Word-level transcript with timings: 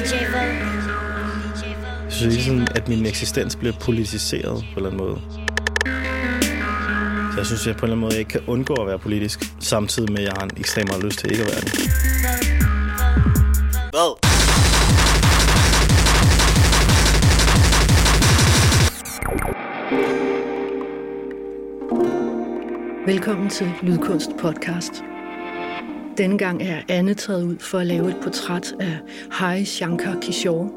Jeg 0.00 0.08
synes 2.08 2.34
ikke 2.34 2.44
sådan, 2.44 2.68
at 2.74 2.88
min 2.88 3.06
eksistens 3.06 3.56
bliver 3.56 3.74
politiseret 3.80 4.64
på 4.74 4.80
en 4.80 4.86
eller 4.86 4.90
anden 4.90 5.06
måde. 5.06 5.20
Så 7.32 7.36
jeg 7.36 7.46
synes, 7.46 7.60
at 7.60 7.66
jeg 7.66 7.76
på 7.76 7.86
en 7.86 7.92
eller 7.92 7.96
anden 7.96 8.00
måde 8.00 8.18
ikke 8.18 8.28
kan 8.28 8.40
undgå 8.46 8.74
at 8.74 8.86
være 8.86 8.98
politisk, 8.98 9.40
samtidig 9.58 10.12
med, 10.12 10.18
at 10.18 10.24
jeg 10.24 10.32
har 10.36 10.44
en 10.44 10.50
ekstrem 10.56 10.86
meget 10.88 11.04
lyst 11.04 11.18
til 11.18 11.32
ikke 11.32 11.44
at 11.44 11.50
være 11.50 11.60
det. 11.60 11.72
Hvad? 13.90 14.10
Velkommen 23.06 23.50
til 23.50 23.72
Lydkunst 23.82 24.30
Podcast. 24.38 25.09
Denne 26.20 26.38
gang 26.38 26.62
er 26.62 26.82
Anne 26.88 27.14
taget 27.14 27.44
ud 27.44 27.56
for 27.58 27.78
at 27.78 27.86
lave 27.86 28.08
et 28.08 28.16
portræt 28.22 28.74
af 28.80 28.98
Hari 29.30 29.64
Shankar 29.64 30.20
Kishore, 30.20 30.70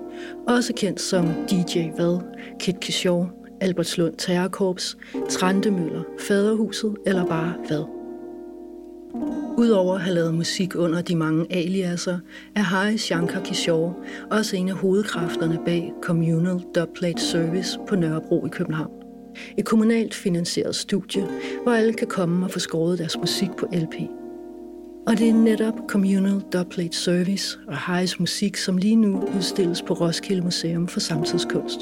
også 0.47 0.73
kendt 0.73 1.01
som 1.01 1.25
DJ 1.25 1.79
Vad, 1.97 2.19
Kit 2.59 2.79
Kishore, 2.79 3.29
Albertslund 3.61 4.13
Terrorkorps, 4.17 4.97
Trandemøller, 5.29 6.03
Faderhuset 6.19 6.95
eller 7.05 7.25
bare 7.25 7.53
Vad. 7.69 7.85
Udover 9.57 9.95
at 9.95 10.01
have 10.01 10.15
lavet 10.15 10.33
musik 10.33 10.75
under 10.75 11.01
de 11.01 11.15
mange 11.15 11.45
aliaser, 11.49 12.17
er 12.55 12.61
Hari 12.61 12.97
Shankar 12.97 13.41
Kishore 13.43 13.93
også 14.31 14.55
en 14.55 14.69
af 14.69 14.75
hovedkræfterne 14.75 15.59
bag 15.65 15.93
Communal 16.01 16.59
Dubplate 16.75 17.21
Service 17.21 17.79
på 17.87 17.95
Nørrebro 17.95 18.45
i 18.45 18.49
København. 18.49 18.91
Et 19.57 19.65
kommunalt 19.65 20.13
finansieret 20.13 20.75
studie, 20.75 21.27
hvor 21.63 21.71
alle 21.71 21.93
kan 21.93 22.07
komme 22.07 22.45
og 22.45 22.51
få 22.51 22.59
skåret 22.59 22.99
deres 22.99 23.17
musik 23.17 23.49
på 23.57 23.67
LP. 23.73 24.22
Og 25.07 25.17
det 25.17 25.29
er 25.29 25.33
netop 25.33 25.73
Communal 25.87 26.41
Doublet 26.53 26.95
Service 26.95 27.57
og 27.67 27.77
Haris 27.77 28.19
musik, 28.19 28.57
som 28.57 28.77
lige 28.77 28.95
nu 28.95 29.23
udstilles 29.35 29.81
på 29.81 29.93
Roskilde 29.93 30.41
Museum 30.41 30.87
for 30.87 30.99
Samtidskunst. 30.99 31.79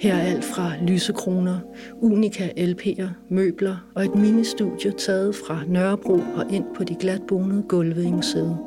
Her 0.00 0.14
er 0.14 0.20
alt 0.20 0.44
fra 0.44 0.72
lysekroner, 0.86 1.58
unika 2.00 2.48
LP'er, 2.48 3.08
møbler 3.28 3.76
og 3.94 4.04
et 4.04 4.14
ministudie 4.14 4.90
taget 4.90 5.34
fra 5.34 5.62
Nørrebro 5.68 6.12
og 6.12 6.46
ind 6.50 6.64
på 6.76 6.84
de 6.84 6.94
glatbonede 6.94 7.62
gulve 7.68 8.02
i 8.02 8.10
museet. 8.10 8.58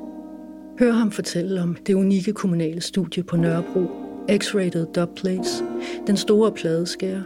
Hør 0.80 0.92
ham 0.92 1.12
fortælle 1.12 1.62
om 1.62 1.78
det 1.88 1.94
unikke 1.94 2.34
kommunale 2.34 2.82
studie 2.82 3.24
på 3.24 3.38
Nørrebro, 3.38 3.86
X-rated 4.32 4.92
dubplates, 4.94 5.64
den 6.08 6.18
store 6.18 6.52
pladeskærer, 6.52 7.22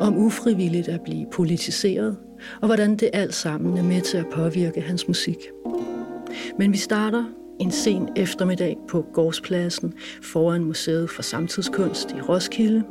om 0.00 0.16
ufrivilligt 0.16 0.88
at 0.88 1.00
blive 1.00 1.26
politiseret, 1.32 2.16
og 2.60 2.66
hvordan 2.66 2.96
det 2.96 3.10
alt 3.12 3.34
sammen 3.34 3.78
er 3.78 3.82
med 3.82 4.00
til 4.00 4.16
at 4.16 4.26
påvirke 4.32 4.80
hans 4.80 5.08
musik. 5.08 5.36
Men 6.58 6.72
vi 6.72 6.76
starter 6.76 7.24
en 7.60 7.70
sen 7.70 8.08
eftermiddag 8.16 8.76
på 8.88 9.04
gårdspladsen 9.12 9.94
foran 10.22 10.64
Museet 10.64 11.10
for 11.10 11.22
Samtidskunst 11.22 12.10
i 12.10 12.20
Roskilde, 12.20 12.84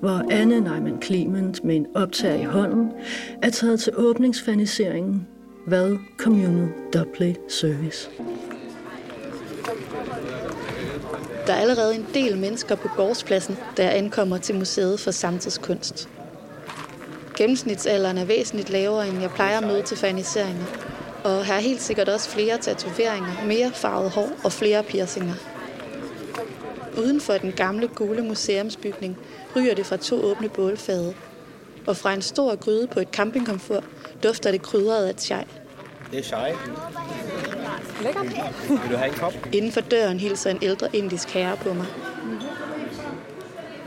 hvor 0.00 0.24
Anne 0.30 0.60
Neumann 0.60 1.02
Clement 1.02 1.64
med 1.64 1.76
en 1.76 1.86
optag 1.94 2.40
i 2.40 2.44
hånden 2.44 2.92
er 3.42 3.50
taget 3.50 3.80
til 3.80 3.92
åbningsfaniseringen 3.96 5.26
Hvad 5.66 5.96
Communal 6.18 6.68
Doublet 6.94 7.38
Service. 7.48 8.10
Der 11.46 11.52
er 11.52 11.60
allerede 11.60 11.94
en 11.94 12.06
del 12.14 12.38
mennesker 12.38 12.74
på 12.74 12.88
gårdspladsen, 12.96 13.56
der 13.76 13.90
ankommer 13.90 14.38
til 14.38 14.54
Museet 14.54 15.00
for 15.00 15.10
Samtidskunst. 15.10 16.08
Gennemsnitsalderen 17.40 18.18
er 18.18 18.24
væsentligt 18.24 18.70
lavere, 18.70 19.08
end 19.08 19.20
jeg 19.20 19.30
plejer 19.30 19.58
at 19.58 19.66
møde 19.66 19.82
til 19.82 19.96
faniseringer. 19.96 20.64
Og 21.24 21.44
her 21.44 21.54
er 21.54 21.60
helt 21.60 21.82
sikkert 21.82 22.08
også 22.08 22.30
flere 22.30 22.58
tatoveringer, 22.58 23.44
mere 23.46 23.70
farvet 23.74 24.10
hår 24.10 24.28
og 24.44 24.52
flere 24.52 24.82
piercinger. 24.82 25.34
Uden 26.98 27.20
for 27.20 27.32
den 27.32 27.52
gamle 27.52 27.88
gule 27.88 28.22
museumsbygning 28.22 29.18
ryger 29.56 29.74
det 29.74 29.86
fra 29.86 29.96
to 29.96 30.22
åbne 30.22 30.48
bålfade. 30.48 31.14
Og 31.86 31.96
fra 31.96 32.14
en 32.14 32.22
stor 32.22 32.56
gryde 32.56 32.86
på 32.86 33.00
et 33.00 33.08
campingkomfur 33.12 33.84
dufter 34.22 34.50
det 34.50 34.62
krydret 34.62 35.06
af 35.06 35.14
chai. 35.18 35.44
Det 36.10 36.18
er 36.18 36.22
chai. 36.22 36.52
Lækkert. 38.02 38.26
Vil 38.68 38.90
du 38.90 38.96
have 38.96 39.08
en 39.08 39.14
kop? 39.14 39.32
Inden 39.52 39.72
for 39.72 39.80
døren 39.80 40.20
hilser 40.20 40.50
en 40.50 40.58
ældre 40.62 40.88
indisk 40.92 41.30
herre 41.30 41.56
på 41.56 41.72
mig. 41.72 41.86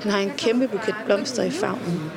Han 0.02 0.12
har 0.12 0.20
en 0.20 0.31
kæmpe 0.38 0.68
buket 0.68 0.96
blomster 1.06 1.44
i 1.44 1.52
favnen. 1.52 2.12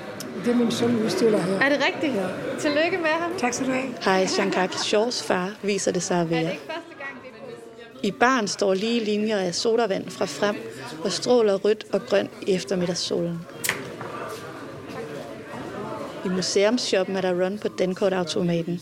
Det 0.47 0.53
er 0.53 0.59
min 0.59 0.71
søn 0.71 1.05
udstiller 1.05 1.39
her. 1.39 1.61
Er 1.61 1.69
det 1.69 1.79
rigtigt? 1.87 2.15
Ja. 2.15 2.27
Tillykke 2.61 2.99
med 2.99 3.11
ham. 3.11 3.31
Tak 3.39 3.53
skal 3.53 3.67
du 3.67 3.73
have. 3.73 3.95
Hej, 4.05 4.27
Shankar 4.27 4.67
Kishores 4.67 5.23
far 5.23 5.55
viser 5.63 5.93
det 5.93 6.03
sig 6.03 6.21
at 6.21 6.31
være. 6.31 6.57
I 8.03 8.11
baren 8.11 8.49
står 8.49 8.75
lige 8.75 9.05
linjer 9.05 9.39
af 9.39 9.55
sodavand 9.55 10.11
fra 10.11 10.25
frem 10.25 10.57
og 11.05 11.13
stråler 11.13 11.55
rødt 11.55 11.87
og 11.93 12.01
grønt 12.07 12.31
i 12.47 12.53
eftermiddagssolen. 12.53 13.41
I 16.25 16.29
museumsshoppen 16.29 17.17
er 17.17 17.21
der 17.21 17.45
run 17.45 17.59
på 17.59 17.69
dankortautomaten. 17.69 18.81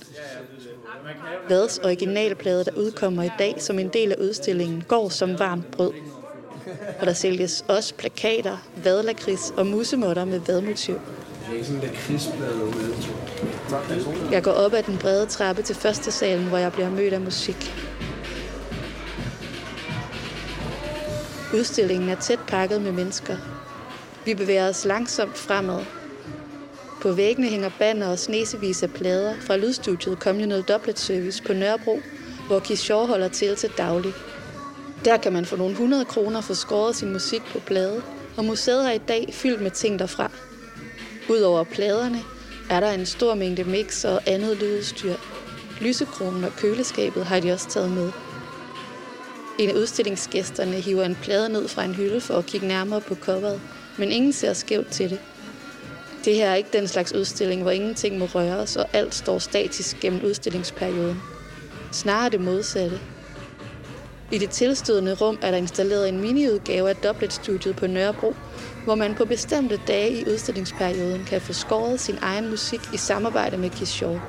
Vads 1.49 1.79
originalplade, 1.79 2.65
der 2.65 2.73
udkommer 2.77 3.23
i 3.23 3.31
dag 3.39 3.55
som 3.59 3.79
en 3.79 3.89
del 3.89 4.13
af 4.13 4.17
udstillingen, 4.21 4.85
går 4.89 5.09
som 5.09 5.39
varmt 5.39 5.71
brød. 5.71 5.93
Og 7.01 7.07
der 7.07 7.13
sælges 7.13 7.65
også 7.69 7.95
plakater, 7.95 8.57
vadlakris 8.85 9.53
og 9.57 9.67
musemotter 9.67 10.25
med 10.25 10.41
vadmotiv. 10.47 11.01
Det 11.51 11.61
er 11.61 11.65
sådan 11.65 11.81
en 11.81 11.83
lakridsblad 11.83 12.55
ude. 12.55 12.97
Jeg 14.31 14.43
går 14.43 14.51
op 14.51 14.75
ad 14.75 14.83
den 14.83 14.99
brede 14.99 15.27
trappe 15.27 15.63
til 15.63 15.75
første 15.77 16.11
salen, 16.11 16.47
hvor 16.47 16.59
jeg 16.59 16.73
bliver 16.73 16.91
mødt 16.91 17.13
af 17.13 17.21
musik. 17.21 17.75
Udstillingen 21.55 22.09
er 22.09 22.15
tæt 22.15 22.39
pakket 22.47 22.83
med 22.83 22.93
mennesker. 22.93 23.37
Vi 24.25 24.35
bevæger 24.35 24.69
os 24.69 24.85
langsomt 24.85 25.39
fremad. 25.39 25.85
På 27.03 27.13
væggene 27.13 27.49
hænger 27.49 27.71
banner 27.79 28.09
og 28.09 28.19
snesevis 28.19 28.83
af 28.83 28.91
plader 28.91 29.35
fra 29.41 29.57
lydstudiet 29.57 30.19
Communal 30.19 30.63
Doublet 30.63 30.99
Service 30.99 31.43
på 31.43 31.53
Nørrebro, 31.53 32.01
hvor 32.47 32.61
Kishore 32.61 33.07
holder 33.07 33.29
til 33.29 33.57
til 33.57 33.71
daglig. 33.79 34.13
Der 35.05 35.17
kan 35.17 35.33
man 35.33 35.45
for 35.45 35.57
nogle 35.57 35.73
100 35.73 36.05
kroner 36.05 36.41
få 36.41 36.55
skåret 36.55 36.97
sin 36.97 37.13
musik 37.13 37.43
på 37.53 37.59
plade, 37.59 38.03
og 38.37 38.45
museet 38.45 38.89
er 38.89 38.93
i 38.93 38.99
dag 38.99 39.29
fyldt 39.33 39.63
med 39.63 39.71
ting 39.71 39.99
derfra. 39.99 40.31
Udover 41.29 41.65
pladerne 41.65 42.23
er 42.71 42.81
der 42.81 42.91
en 42.91 43.07
stor 43.07 43.35
mængde 43.35 43.65
mix 43.65 44.05
og 44.05 44.21
andet 44.27 44.57
lydudstyr. 44.57 45.15
Lysekronen 45.81 46.45
og 46.45 46.53
køleskabet 46.57 47.25
har 47.25 47.41
de 47.41 47.53
også 47.53 47.69
taget 47.69 47.91
med. 47.91 48.11
En 49.59 49.71
af 49.71 49.75
udstillingsgæsterne 49.75 50.73
hiver 50.73 51.05
en 51.05 51.19
plade 51.23 51.49
ned 51.49 51.69
fra 51.69 51.85
en 51.85 51.95
hylde 51.95 52.21
for 52.21 52.35
at 52.35 52.47
kigge 52.47 52.67
nærmere 52.67 53.01
på 53.01 53.15
coveret, 53.15 53.61
men 53.99 54.13
ingen 54.13 54.33
ser 54.33 54.53
skævt 54.53 54.89
til 54.91 55.11
det. 55.11 55.21
Det 56.25 56.35
her 56.35 56.51
er 56.51 56.55
ikke 56.55 56.71
den 56.73 56.89
slags 56.89 57.15
udstilling, 57.15 57.63
hvor 57.63 57.71
ingenting 57.71 58.19
må 58.19 58.25
røres, 58.25 58.77
og 58.77 58.87
alt 58.93 59.15
står 59.15 59.39
statisk 59.39 60.01
gennem 60.01 60.25
udstillingsperioden. 60.25 61.23
Snarere 61.93 62.31
det 62.31 62.41
modsatte. 62.41 63.01
I 64.33 64.39
det 64.39 64.51
tilstødende 64.51 65.15
rum 65.15 65.39
er 65.43 65.51
der 65.51 65.59
installeret 65.59 66.09
en 66.09 66.21
miniudgave 66.21 66.89
af 66.89 66.97
Doublet-studiet 66.97 67.77
på 67.77 67.87
Nørrebro, 67.87 68.35
hvor 68.85 68.95
man 68.95 69.15
på 69.15 69.25
bestemte 69.25 69.81
dage 69.87 70.11
i 70.11 70.25
udstillingsperioden 70.31 71.25
kan 71.25 71.41
få 71.41 71.53
skåret 71.53 72.01
sin 72.01 72.19
egen 72.23 72.51
musik 72.51 72.81
i 72.93 72.97
samarbejde 72.97 73.57
med 73.57 73.71
Kishore. 73.71 74.21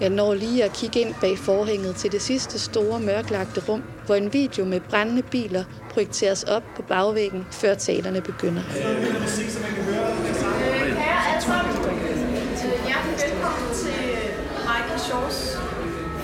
Jeg 0.00 0.10
når 0.10 0.34
lige 0.34 0.64
at 0.64 0.72
kigge 0.72 1.00
ind 1.00 1.14
bag 1.20 1.38
forhænget 1.38 1.96
til 1.96 2.12
det 2.12 2.22
sidste 2.22 2.58
store 2.58 3.00
mørklagte 3.00 3.60
rum, 3.68 3.82
hvor 4.06 4.14
en 4.14 4.32
video 4.32 4.64
med 4.64 4.80
brændende 4.80 5.22
biler 5.22 5.64
projekteres 5.90 6.42
op 6.42 6.62
på 6.76 6.82
bagvæggen, 6.82 7.46
før 7.50 7.74
talerne 7.74 8.20
begynder. 8.20 8.62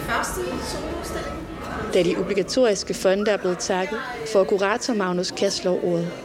første 0.08 0.40
soloudstilling. 0.66 1.44
Da 1.94 2.02
de 2.02 2.16
obligatoriske 2.16 2.94
fonde 2.94 3.30
er 3.30 3.36
blevet 3.36 3.58
takket, 3.58 3.98
får 4.32 4.44
kurator 4.44 4.94
Magnus 4.94 5.30
Kaslov 5.30 5.80
ordet. 5.82 6.23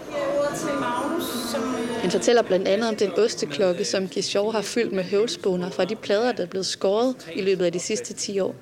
Til 0.56 0.70
Magnus, 0.80 1.24
som 1.52 1.62
Han 2.02 2.12
fortæller 2.12 2.42
blandt 2.42 2.68
andet 2.68 2.90
om 2.90 2.96
den 2.96 3.12
osteklokke, 3.20 3.86
som 3.86 4.08
Kishore 4.08 4.52
har 4.52 4.62
fyldt 4.62 4.94
med 4.94 5.04
høvlspåner 5.04 5.70
fra 5.70 5.86
de 5.86 5.96
plader, 5.96 6.32
der 6.32 6.44
er 6.44 6.48
blevet 6.48 6.66
skåret 6.66 7.16
i 7.36 7.42
løbet 7.42 7.66
af 7.66 7.72
de 7.72 7.80
sidste 7.80 8.14
10 8.14 8.40
år, 8.40 8.56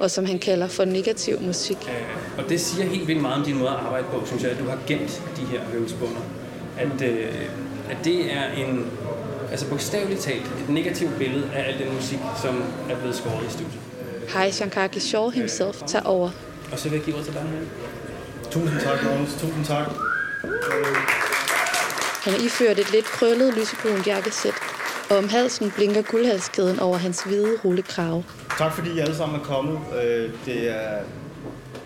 og 0.00 0.10
som 0.10 0.24
han 0.26 0.38
kalder 0.38 0.68
for 0.68 0.84
negativ 0.84 1.40
musik. 1.40 1.76
Og 2.38 2.44
det 2.48 2.60
siger 2.60 2.86
helt 2.86 3.08
vildt 3.08 3.22
meget 3.22 3.36
om 3.36 3.44
din 3.44 3.58
måde 3.58 3.70
at 3.70 3.76
arbejde 3.76 4.06
på, 4.12 4.26
synes 4.26 4.42
jeg, 4.42 4.50
at 4.50 4.58
du 4.58 4.64
har 4.64 4.78
gemt 4.86 5.22
de 5.36 5.42
her 5.42 5.60
høvlspåner. 5.60 6.20
At, 6.78 7.02
øh, 7.02 7.26
at 7.90 7.96
det 8.04 8.32
er 8.32 8.52
en, 8.52 8.86
altså 9.50 9.68
bogstaveligt 9.68 10.20
talt, 10.20 10.42
et 10.44 10.68
negativt 10.68 11.18
billede 11.18 11.50
af 11.54 11.68
al 11.68 11.78
den 11.78 11.94
musik, 11.94 12.18
som 12.42 12.64
er 12.90 12.96
blevet 12.96 13.16
skåret 13.16 13.46
i 13.48 13.50
studiet. 13.50 13.80
Hai 14.28 14.50
Shankar 14.50 14.86
Kishore 14.86 15.30
himself 15.30 15.82
tager 15.86 16.04
over. 16.04 16.30
Og 16.72 16.78
så 16.78 16.88
vil 16.88 16.96
jeg 16.96 17.04
give 17.04 17.16
ordet 17.16 17.26
til 17.26 17.34
dig. 17.34 17.44
Tusind 18.50 18.80
tak, 18.80 19.04
Magnus. 19.04 19.34
Tusind 19.40 19.64
tak. 19.64 20.09
Han 22.24 22.34
er 22.34 22.44
iført 22.44 22.78
et 22.78 22.92
lidt 22.92 23.04
krøllet 23.04 23.54
lysebrunt 23.54 24.06
jakkesæt, 24.06 24.54
og 25.10 25.16
om 25.16 25.28
halsen 25.28 25.70
blinker 25.76 26.02
guldhalskæden 26.02 26.78
over 26.80 26.96
hans 26.96 27.22
hvide 27.22 27.56
rullekrave. 27.64 28.24
Tak 28.58 28.72
fordi 28.74 28.90
I 28.96 28.98
alle 28.98 29.16
sammen 29.16 29.40
er 29.40 29.44
kommet. 29.44 29.78
Øh, 30.02 30.30
Det 30.46 30.68
er 30.70 30.98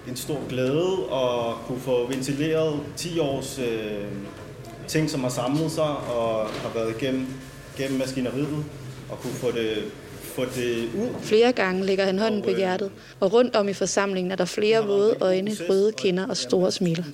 en 0.08 0.16
stor 0.16 0.48
glæde 0.48 0.92
at 1.12 1.66
kunne 1.66 1.80
få 1.80 2.06
ventileret 2.06 2.80
10 2.96 3.18
års 3.18 3.58
øh, 3.58 4.04
ting, 4.88 5.10
som 5.10 5.20
har 5.22 5.30
samlet 5.30 5.70
sig 5.72 5.84
og 5.96 6.46
har 6.46 6.70
været 6.74 6.94
igennem 7.02 7.26
gennem 7.78 7.98
maskineriet, 7.98 8.64
og 9.10 9.18
kunne 9.22 9.32
få 9.34 9.50
det, 9.50 9.84
få 10.22 10.44
det 10.44 10.88
ud. 10.94 11.08
Flere 11.22 11.52
gange 11.52 11.84
lægger 11.86 12.04
han 12.04 12.18
hånden 12.18 12.42
på 12.42 12.50
hjertet, 12.50 12.90
og 13.20 13.32
rundt 13.32 13.56
om 13.56 13.68
i 13.68 13.72
forsamlingen 13.72 14.32
er 14.32 14.36
der 14.36 14.44
flere 14.44 14.86
våde 14.86 15.16
øjne, 15.20 15.56
røde 15.68 15.92
kinder 15.92 16.26
og 16.28 16.36
store 16.36 16.72
smiler. 16.72 17.04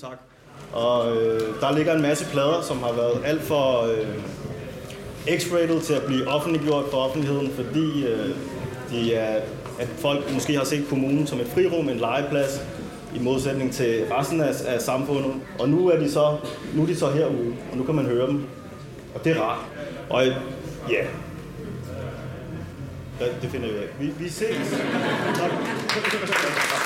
Og 0.72 1.16
øh, 1.16 1.40
der 1.60 1.76
ligger 1.76 1.94
en 1.94 2.02
masse 2.02 2.24
plader, 2.24 2.62
som 2.62 2.78
har 2.78 2.92
været 2.92 3.20
alt 3.24 3.42
for 3.42 3.82
øh, 3.82 5.38
x-rated 5.38 5.82
til 5.82 5.94
at 5.94 6.02
blive 6.02 6.28
offentliggjort 6.28 6.84
for 6.90 6.98
offentligheden, 6.98 7.52
fordi 7.54 8.06
øh, 8.06 8.34
de 8.90 9.14
er, 9.14 9.40
at 9.78 9.88
folk 9.98 10.34
måske 10.34 10.56
har 10.56 10.64
set 10.64 10.86
kommunen 10.88 11.26
som 11.26 11.40
et 11.40 11.46
frirum, 11.46 11.88
en 11.88 11.96
legeplads, 11.96 12.60
i 13.14 13.18
modsætning 13.18 13.72
til 13.72 14.04
resten 14.12 14.40
af, 14.40 14.52
af 14.66 14.80
samfundet. 14.80 15.32
Og 15.58 15.68
nu 15.68 15.88
er 15.88 15.98
de 15.98 16.10
så, 16.10 16.36
nu 16.74 16.82
er 16.82 16.86
de 16.86 16.96
så 16.96 17.10
herude, 17.10 17.54
og 17.72 17.78
nu 17.78 17.84
kan 17.84 17.94
man 17.94 18.04
høre 18.04 18.26
dem. 18.26 18.44
Og 19.14 19.24
det 19.24 19.36
er 19.36 19.40
rart. 19.40 19.64
Og 20.10 20.24
ja, 20.90 21.04
det 23.42 23.50
finder 23.50 23.68
vi 23.68 23.74
af. 23.74 23.86
Vi, 24.00 24.06
vi 24.18 24.28
ses. 24.28 24.80
Tak. 25.34 26.79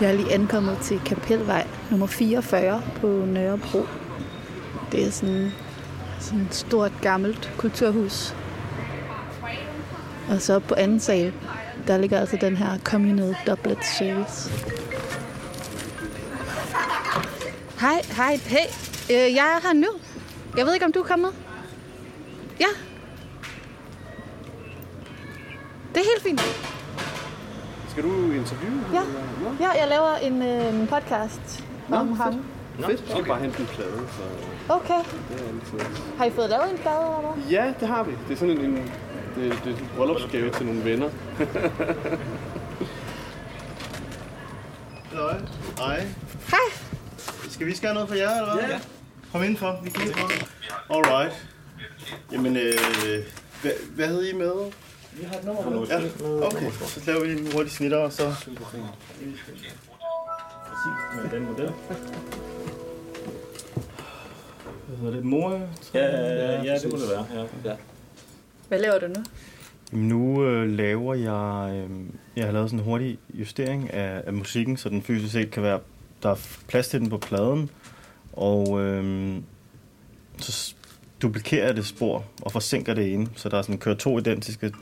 Jeg 0.00 0.10
er 0.10 0.12
lige 0.12 0.32
ankommet 0.32 0.78
til 0.78 1.00
Kapelvej 1.06 1.66
nummer 1.90 2.06
44 2.06 2.82
på 3.00 3.06
Nørrebro. 3.06 3.86
Det 4.92 5.06
er 5.06 5.10
sådan, 5.10 5.52
sådan 6.20 6.40
et 6.40 6.54
stort, 6.54 6.92
gammelt 7.02 7.52
kulturhus. 7.56 8.34
Og 10.28 10.40
så 10.40 10.58
på 10.58 10.74
anden 10.74 11.00
sal, 11.00 11.32
der 11.86 11.98
ligger 11.98 12.20
altså 12.20 12.36
den 12.40 12.56
her 12.56 12.78
Communal 12.78 13.36
Doublet 13.46 13.84
Service. 13.98 14.50
Hej, 17.80 18.02
hej, 18.16 18.36
hey. 18.36 18.66
Øh, 19.10 19.34
jeg 19.34 19.46
er 19.56 19.66
her 19.68 19.72
nu. 19.72 19.86
Jeg 20.56 20.66
ved 20.66 20.74
ikke, 20.74 20.86
om 20.86 20.92
du 20.92 21.00
er 21.00 21.04
kommet? 21.06 21.30
Ja. 22.60 22.66
Det 25.94 25.96
er 26.02 26.06
helt 26.14 26.22
fint. 26.22 26.40
Skal 27.90 28.02
du 28.02 28.30
interviewe? 28.32 28.80
Ja, 28.92 29.02
ja 29.60 29.70
jeg 29.80 29.88
laver 29.88 30.14
en 30.16 30.42
øh, 30.42 30.88
podcast 30.88 31.64
Nå, 31.88 31.96
om 31.96 32.08
fedt. 32.08 32.18
ham. 32.18 32.44
Fedt. 32.80 32.88
Jeg 32.88 32.98
skal 33.10 33.24
bare 33.24 33.40
hente 33.40 33.60
en 33.60 33.66
plade, 33.66 34.00
så 34.16 34.22
Okay. 34.74 34.98
det 35.28 35.40
er 35.40 35.48
altid... 35.48 35.96
Har 36.18 36.24
I 36.24 36.30
fået 36.30 36.50
lavet 36.50 36.70
en 36.70 36.78
plade, 36.78 36.96
eller 37.18 37.32
hvad? 37.34 37.44
Ja, 37.50 37.72
det 37.80 37.88
har 37.88 38.02
vi. 38.02 38.12
Det 38.28 38.34
er 38.34 38.38
sådan 38.38 38.58
en, 38.58 38.64
en 38.64 38.92
det, 39.36 39.52
det 39.64 39.72
er 39.72 39.76
en 39.78 39.90
bryllupsgave 39.96 40.50
til 40.50 40.66
nogle 40.66 40.84
venner. 40.84 41.08
Hej. 45.78 46.06
Hej. 46.50 46.85
Skal 47.56 47.66
vi 47.66 47.74
skære 47.74 47.94
noget 47.94 48.08
for 48.08 48.16
jer, 48.16 48.30
eller 48.40 48.54
hvad? 48.54 48.68
Ja. 48.68 48.80
Kom 49.32 49.42
indenfor, 49.42 49.80
vi 49.84 49.90
kan 49.90 50.02
Alright. 50.90 51.48
Jamen, 52.32 52.56
øh, 52.56 52.72
hvad, 53.62 53.70
hvad 53.94 54.06
havde 54.06 54.30
I 54.30 54.34
med? 54.34 54.72
Vi 55.12 55.24
har 55.24 55.34
et 55.38 55.44
nummer. 55.44 55.86
Ja, 55.88 55.96
okay. 56.46 56.70
Så 56.70 57.00
laver 57.06 57.24
vi 57.24 57.32
en 57.32 57.52
hurtig 57.52 57.72
snitter, 57.72 57.98
og 57.98 58.12
så... 58.12 58.34
Præcis, 60.66 61.22
med 61.22 61.30
den 61.30 61.46
model. 61.46 61.72
Hvad 64.86 64.98
hedder 64.98 65.14
det? 65.16 65.24
Mor? 65.24 65.60
Ja, 65.94 66.04
ja, 66.04 66.62
ja, 66.62 66.78
det 66.78 66.92
må 66.92 66.98
det 66.98 67.08
være. 67.10 67.26
Ja. 67.34 67.70
ja. 67.70 67.76
Hvad 68.68 68.78
laver 68.78 68.98
du 68.98 69.06
nu? 69.06 69.24
Jamen, 69.92 70.08
Nu 70.08 70.44
øh, 70.44 70.68
laver 70.72 71.14
jeg... 71.14 71.74
Øh, 71.76 71.90
jeg 72.36 72.44
har 72.44 72.52
lavet 72.52 72.70
sådan 72.70 72.78
en 72.78 72.84
hurtig 72.84 73.18
justering 73.34 73.92
af, 73.92 74.22
af 74.26 74.32
musikken, 74.32 74.76
så 74.76 74.88
den 74.88 75.02
fysisk 75.02 75.32
set 75.32 75.50
kan 75.50 75.62
være... 75.62 75.80
Der 76.22 76.30
er 76.30 76.36
plads 76.68 76.88
til 76.88 77.00
den 77.00 77.10
på 77.10 77.18
pladen, 77.18 77.70
og 78.32 78.80
øh, 78.80 79.34
så 80.38 80.74
duplikerer 81.22 81.66
jeg 81.66 81.76
det 81.76 81.86
spor 81.86 82.24
og 82.42 82.52
forsinker 82.52 82.94
det 82.94 83.14
ene, 83.14 83.28
så 83.36 83.48
der 83.48 83.58
er 83.58 83.62
sådan 83.62 83.78
kører 83.78 83.96
to 83.96 84.18
identiske 84.18 84.72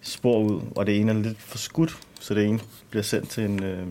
spor 0.00 0.38
ud, 0.38 0.60
og 0.76 0.86
det 0.86 1.00
ene 1.00 1.12
er 1.12 1.16
lidt 1.16 1.38
for 1.38 1.58
skudt, 1.58 1.98
så 2.20 2.34
det 2.34 2.46
ene 2.46 2.60
bliver 2.90 3.02
sendt 3.02 3.28
til 3.28 3.44
en, 3.44 3.62
øh, 3.62 3.86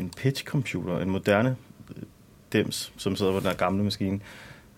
en 0.00 0.10
pitch 0.16 0.44
computer, 0.44 0.98
en 0.98 1.10
moderne 1.10 1.56
øh, 2.54 2.64
som 2.96 3.16
sidder 3.16 3.32
på 3.32 3.38
den 3.38 3.46
der 3.46 3.54
gamle 3.54 3.84
maskine, 3.84 4.20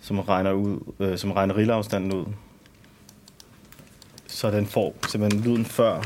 som 0.00 0.18
regner 0.18 0.52
ud, 0.52 0.92
øh, 1.00 1.18
som 1.18 1.32
regner 1.32 1.56
rilleafstanden 1.56 2.12
ud, 2.12 2.24
så 4.26 4.50
den 4.50 4.66
får 4.66 4.94
simpelthen 5.08 5.42
lyden 5.44 5.64
før 5.64 6.02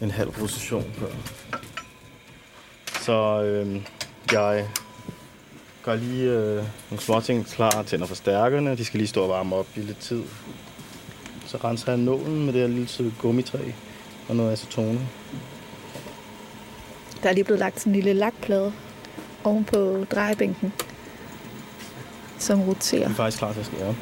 en 0.00 0.10
halv 0.10 0.30
position 0.30 0.84
før. 0.92 1.08
Så 3.04 3.42
øh, 3.42 3.82
jeg 4.32 4.68
gør 5.82 5.94
lige 5.94 6.30
øh, 6.30 6.56
nogle 6.90 7.00
småting 7.02 7.46
klar, 7.46 7.82
tænder 7.82 8.06
forstærkerne, 8.06 8.76
de 8.76 8.84
skal 8.84 8.98
lige 8.98 9.08
stå 9.08 9.22
og 9.22 9.28
varme 9.28 9.56
op 9.56 9.66
i 9.76 9.80
lidt 9.80 9.98
tid. 9.98 10.22
Så 11.46 11.56
renser 11.64 11.92
jeg 11.92 12.00
nålen 12.00 12.44
med 12.44 12.52
det 12.52 12.60
her 12.60 12.68
lille 12.68 12.88
stykke 12.88 13.12
gummitræ 13.18 13.58
og 14.28 14.36
noget 14.36 14.52
acetone. 14.52 15.00
Der 17.22 17.28
er 17.28 17.32
lige 17.32 17.44
blevet 17.44 17.60
lagt 17.60 17.80
sådan 17.80 17.90
en 17.90 17.94
lille 17.94 18.12
lakplade 18.12 18.72
oven 19.44 19.64
på 19.64 20.06
drejebænken, 20.10 20.72
som 22.38 22.62
roterer. 22.62 23.08
er 23.08 23.14
faktisk 23.14 23.38
klar 23.38 23.52
til 23.52 23.60
at 23.60 23.66
skære. 23.66 23.94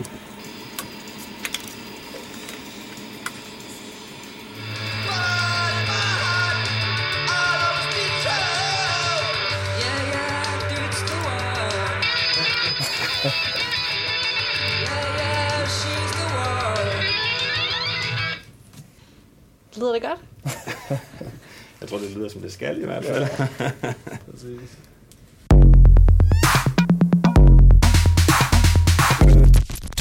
Skal 22.62 22.82
i 22.82 22.84
hvert 22.84 23.04
fald. 23.04 23.24
Præcis. 24.31 24.70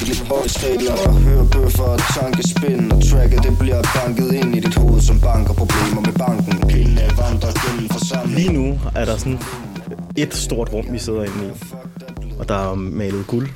Lidt 0.07 0.27
højstabler 0.27 0.93
og 1.07 1.13
hører 1.13 1.45
bøffer 1.51 1.83
og 1.83 1.99
tankespind 2.19 2.91
Og 2.91 3.03
tracket 3.03 3.43
det 3.43 3.57
bliver 3.59 3.81
banket 3.95 4.33
ind 4.33 4.55
i 4.55 4.59
dit 4.59 4.75
hoved 4.75 5.01
som 5.01 5.19
banker 5.19 5.53
problemer 5.53 6.01
med 6.01 6.13
banken 6.13 6.67
Pindene 6.67 7.01
vandrer 7.17 7.53
gennem 7.61 7.89
forsamlingen 7.89 8.37
Lige 8.37 8.53
nu 8.53 8.79
er 8.95 9.05
der 9.05 9.17
sådan 9.17 9.39
et 10.17 10.33
stort 10.33 10.73
rum, 10.73 10.85
vi 10.91 10.99
sidder 10.99 11.23
inde 11.23 11.47
i. 11.47 11.51
Og 12.39 12.49
der 12.49 12.71
er 12.71 12.75
malet 12.75 13.27
guld 13.27 13.49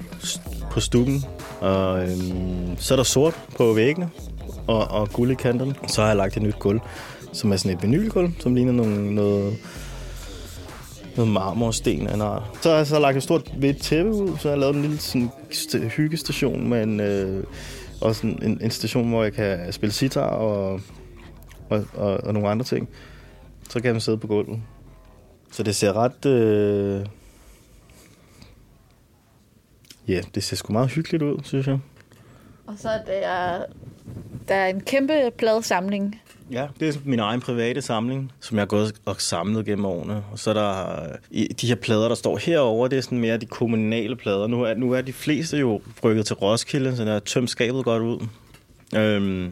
på 0.71 0.79
stukken. 0.79 1.25
Og 1.59 2.03
øhm, 2.03 2.77
så 2.77 2.93
er 2.93 2.95
der 2.95 3.03
sort 3.03 3.33
på 3.57 3.74
væggene 3.74 4.09
og, 4.67 4.88
og 4.88 5.09
guld 5.09 5.31
i 5.31 5.35
kanterne. 5.35 5.75
Så 5.88 6.01
har 6.01 6.07
jeg 6.07 6.17
lagt 6.17 6.38
et 6.38 6.43
nyt 6.43 6.59
gulv, 6.59 6.79
som 7.36 7.51
er 7.51 7.58
sådan 7.58 7.77
et 7.77 7.84
vinylgulv, 7.84 8.32
som 8.39 8.56
ligner 8.56 8.72
nogle, 8.72 9.15
noget, 9.15 9.58
noget 11.15 11.32
marmorsten 11.32 12.08
af 12.08 12.13
en 12.13 12.22
art. 12.22 12.44
Så 12.62 12.70
har 12.70 12.77
jeg 12.77 12.88
så 12.88 13.00
lagt 13.00 13.18
et 13.18 13.24
stort 13.24 13.54
hvidt 13.58 13.82
tæppe 13.82 14.12
ud, 14.12 14.38
så 14.38 14.48
har 14.48 14.50
jeg 14.50 14.60
lavet 14.60 14.75
en 14.75 14.82
lille 14.82 14.98
sådan, 14.98 15.30
hyggestation 15.89 16.70
med 16.70 16.84
en, 16.84 17.00
øh, 17.00 17.44
og 18.01 18.15
sådan 18.15 18.39
en, 18.44 18.62
en 18.62 18.72
station, 18.72 19.10
hvor 19.10 19.24
jeg 19.24 19.34
kan 19.34 19.74
spille 19.74 19.94
sitar 19.94 20.27
og, 20.27 20.82
og, 21.70 21.86
og, 21.94 22.18
og 22.18 22.34
nogle 22.34 22.50
andre 22.50 22.65
ting. 22.65 22.89
Så 23.70 23.80
kan 23.80 23.92
man 23.92 24.01
sidde 24.01 24.18
på 24.18 24.27
gulvet. 24.27 24.60
Så 25.51 25.63
det 25.63 25.75
ser 25.75 25.94
ret... 25.94 26.25
Øh... 26.25 27.06
Ja, 30.08 30.22
det 30.36 30.44
ser 30.44 30.56
sgu 30.56 30.74
meget 30.74 30.89
hyggeligt 30.89 31.24
ud, 31.24 31.38
synes 31.44 31.68
jeg. 31.68 31.80
Og 32.68 32.74
så 32.77 32.89
er 32.89 33.04
der, 33.04 33.56
øh, 33.56 33.65
der 34.48 34.56
er 34.56 34.68
en 34.68 34.82
kæmpe 34.82 35.32
pladesamling. 35.38 36.22
Ja, 36.52 36.68
det 36.80 36.96
er 36.96 37.00
min 37.06 37.20
egen 37.20 37.42
private 37.42 37.82
samling, 37.82 38.32
som 38.40 38.58
jeg 38.58 38.62
har 38.62 38.68
gået 38.68 38.94
og 39.06 39.22
samlet 39.22 39.66
gennem 39.66 39.86
årene. 39.86 40.24
Og 40.32 40.40
så 40.40 40.50
er 40.50 40.54
der 40.54 41.04
øh, 41.32 41.46
de 41.62 41.68
her 41.68 41.75
plader, 41.75 42.08
der 42.08 42.16
står 42.16 42.38
herover, 42.38 42.88
det 42.88 42.98
er 42.98 43.02
sådan 43.02 43.20
mere 43.20 43.38
de 43.38 43.46
kommunale 43.46 44.16
plader. 44.16 44.48
Nu 44.48 44.62
er, 44.64 44.74
nu 44.74 44.92
er 44.92 45.02
de 45.02 45.14
fleste 45.14 45.58
jo 45.58 45.82
rykket 46.04 46.25
til 46.25 46.36
Roskilde, 46.36 46.96
så 46.96 47.06
der 47.06 47.14
er 47.14 47.20
tømt 47.20 47.50
skabet 47.50 47.86
godt 47.86 48.04
ud. 48.04 48.28
Øhm, 48.96 49.52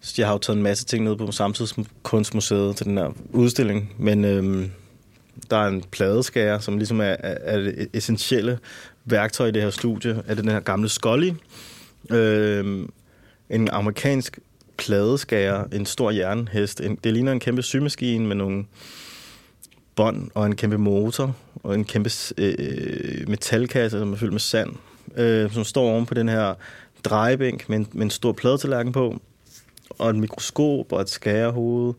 så 0.00 0.14
jeg 0.18 0.26
har 0.26 0.34
jo 0.34 0.38
taget 0.38 0.56
en 0.56 0.62
masse 0.62 0.84
ting 0.84 1.04
ned 1.04 1.16
på 1.16 1.32
Samtidskunstmuseet 1.32 2.76
til 2.76 2.86
den 2.86 2.98
her 2.98 3.10
udstilling, 3.32 3.94
men 3.98 4.24
øhm, 4.24 4.70
der 5.50 5.56
er 5.56 5.68
en 5.68 5.82
pladeskærer, 5.82 6.58
som 6.58 6.78
ligesom 6.78 7.00
er, 7.00 7.04
er, 7.04 7.36
er 7.40 7.60
det 7.60 7.88
essentielle 7.92 8.58
værktøj 9.04 9.46
i 9.46 9.50
det 9.50 9.62
her 9.62 9.70
studie, 9.70 10.22
er 10.26 10.34
det 10.34 10.44
den 10.44 10.52
her 10.52 10.60
gamle 10.60 10.88
Scully, 10.88 11.30
øhm, 12.10 12.92
en 13.50 13.68
amerikansk 13.68 14.38
pladeskærer, 14.86 15.64
en 15.72 15.86
stor 15.86 16.10
jernhest. 16.10 16.80
En, 16.80 16.98
det 17.04 17.12
ligner 17.12 17.32
en 17.32 17.40
kæmpe 17.40 17.62
symaskine 17.62 18.26
med 18.26 18.36
nogle 18.36 18.64
bånd 19.96 20.30
og 20.34 20.46
en 20.46 20.56
kæmpe 20.56 20.78
motor 20.78 21.36
og 21.62 21.74
en 21.74 21.84
kæmpe 21.84 22.10
øh, 22.38 23.28
metalkasse, 23.28 23.98
som 23.98 24.12
er 24.12 24.16
fyldt 24.16 24.32
med 24.32 24.40
sand, 24.40 24.70
øh, 25.16 25.52
som 25.52 25.64
står 25.64 25.90
oven 25.90 26.06
på 26.06 26.14
den 26.14 26.28
her 26.28 26.54
drejebænk 27.04 27.68
med 27.68 27.78
en, 27.78 27.86
med 27.92 28.02
en 28.02 28.10
stor 28.10 28.32
pladetallerken 28.32 28.92
på, 28.92 29.20
og 29.90 30.10
et 30.10 30.16
mikroskop 30.16 30.92
og 30.92 31.00
et 31.00 31.08
skærehoved. 31.08 31.94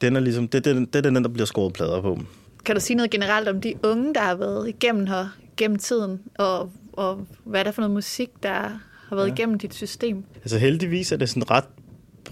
Den 0.00 0.16
er 0.16 0.20
ligesom, 0.20 0.48
det, 0.48 0.64
det, 0.64 0.92
det 0.92 1.06
er 1.06 1.10
den, 1.10 1.24
der 1.24 1.28
bliver 1.28 1.46
skåret 1.46 1.72
plader 1.72 2.02
på. 2.02 2.18
Kan 2.64 2.74
du 2.74 2.80
sige 2.80 2.96
noget 2.96 3.10
generelt 3.10 3.48
om 3.48 3.60
de 3.60 3.74
unge, 3.82 4.14
der 4.14 4.20
har 4.20 4.34
været 4.34 4.68
igennem 4.68 5.06
her 5.06 5.28
gennem 5.56 5.78
tiden, 5.78 6.20
og, 6.38 6.70
og 6.92 7.26
hvad 7.44 7.60
er 7.60 7.64
der 7.64 7.70
for 7.70 7.82
noget 7.82 7.94
musik, 7.94 8.30
der 8.42 8.80
har 9.08 9.16
været 9.16 9.28
ja. 9.28 9.32
igennem 9.32 9.58
dit 9.58 9.74
system? 9.74 10.24
Altså 10.34 10.58
heldigvis 10.58 11.12
er 11.12 11.16
det 11.16 11.28
sådan 11.28 11.50
ret 11.50 11.64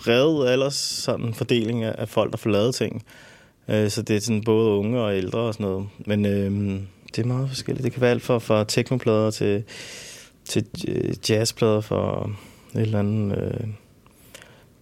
bred 0.04 0.46
alders 0.48 0.74
sådan 0.74 1.34
fordeling 1.34 1.84
af 1.84 2.08
folk, 2.08 2.30
der 2.32 2.36
får 2.36 2.50
lavet 2.50 2.74
ting. 2.74 3.04
Øh, 3.68 3.90
så 3.90 4.02
det 4.02 4.16
er 4.16 4.20
sådan 4.20 4.44
både 4.44 4.70
unge 4.70 5.00
og 5.00 5.16
ældre 5.16 5.38
og 5.38 5.54
sådan 5.54 5.66
noget. 5.66 5.88
Men 6.06 6.26
øh, 6.26 6.80
det 7.16 7.22
er 7.22 7.26
meget 7.26 7.48
forskelligt. 7.48 7.84
Det 7.84 7.92
kan 7.92 8.00
være 8.00 8.10
alt 8.10 8.22
fra, 8.22 8.38
fra 8.38 8.64
teknoplader 8.64 9.30
til, 9.30 9.64
til 10.44 10.66
øh, 10.88 11.14
jazzplader 11.30 11.80
for 11.80 12.30
et 12.74 12.80
eller 12.80 12.98
andet 12.98 13.38
øh, 13.38 13.68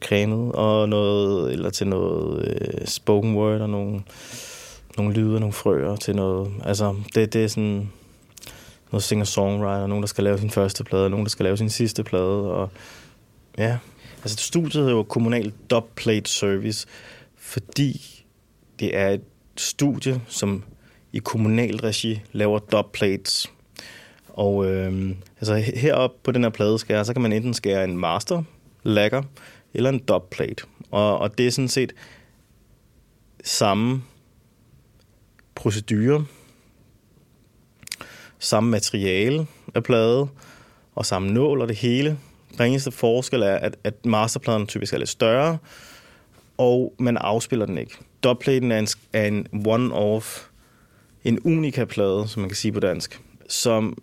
krænet, 0.01 0.53
og 0.53 0.89
noget, 0.89 1.53
eller 1.53 1.71
til 1.71 1.87
noget 1.87 2.49
øh, 2.49 2.87
spoken 2.87 3.37
word 3.37 3.61
og 3.61 3.71
nogle, 3.71 4.03
nogle 4.97 5.15
lyde 5.15 5.35
og 5.35 5.41
nogle 5.41 5.53
frøer 5.53 5.97
til 5.97 6.17
noget. 6.17 6.53
Altså, 6.65 6.95
det, 7.15 7.33
det 7.33 7.45
er 7.45 7.49
sådan 7.49 7.91
noget 8.93 9.03
singer-songwriter, 9.03 9.87
nogen, 9.87 10.03
der 10.03 10.07
skal 10.09 10.25
lave 10.25 10.39
sin 10.39 10.51
første 10.51 10.85
plade, 10.85 11.11
nogen, 11.11 11.25
der 11.25 11.31
skal 11.31 11.45
lave 11.45 11.57
sin 11.57 11.71
sidste 11.71 12.05
plade, 12.05 12.53
og 12.53 12.69
ja. 13.59 13.79
Altså, 14.25 14.37
studiet 14.47 14.87
er 14.87 14.91
jo 14.91 15.03
kommunal 15.03 15.53
dubplate 15.71 16.31
service, 16.31 16.87
fordi 17.37 18.25
det 18.81 18.97
er 18.97 19.09
et 19.09 19.23
studie, 19.57 20.21
som 20.29 20.65
i 21.13 21.19
kommunal 21.19 21.77
regi 21.77 22.21
laver 22.33 22.59
dubplates. 22.59 23.53
Og 24.29 24.67
øh, 24.67 25.11
altså 25.41 25.73
heroppe 25.77 26.17
på 26.23 26.33
den 26.33 26.43
her 26.43 26.51
pladeskærer, 26.51 27.03
så 27.03 27.13
kan 27.13 27.23
man 27.23 27.33
enten 27.33 27.55
skære 27.55 27.85
en 27.85 27.99
master, 27.99 28.43
lagger, 28.83 29.23
eller 29.75 29.91
en 29.91 29.99
dubplate. 29.99 30.65
Og, 30.91 31.19
og 31.19 31.39
det 31.39 31.47
er 31.47 31.51
sådan 31.51 31.69
set 31.69 31.93
samme 33.45 34.03
procedure, 35.55 36.25
samme 38.39 38.71
materiale 38.71 39.47
af 39.75 39.83
plade, 39.83 40.29
og 40.95 41.07
samme 41.07 41.33
nål 41.33 41.61
og 41.61 41.69
det 41.69 41.77
hele. 41.77 42.19
Den 42.59 42.67
eneste 42.67 42.91
forskel 42.91 43.43
er, 43.43 43.55
at, 43.55 43.77
at 43.85 44.07
masterpladen 44.07 44.67
typisk 44.67 44.93
er 44.93 44.99
lidt 44.99 45.09
større, 45.09 45.59
og 46.59 46.95
man 46.99 47.17
afspiller 47.17 47.67
den 47.67 47.79
ikke. 47.79 47.97
Dubplaten 48.23 48.73
er 48.73 48.79
en, 48.79 48.89
er 49.13 49.27
en 49.27 49.47
one-off, 49.67 50.49
en 51.25 51.39
unika 51.45 51.85
plade, 51.85 52.29
som 52.29 52.41
man 52.41 52.49
kan 52.49 52.57
sige 52.57 52.73
på 52.73 52.81
dansk, 52.81 53.21
som, 53.49 53.99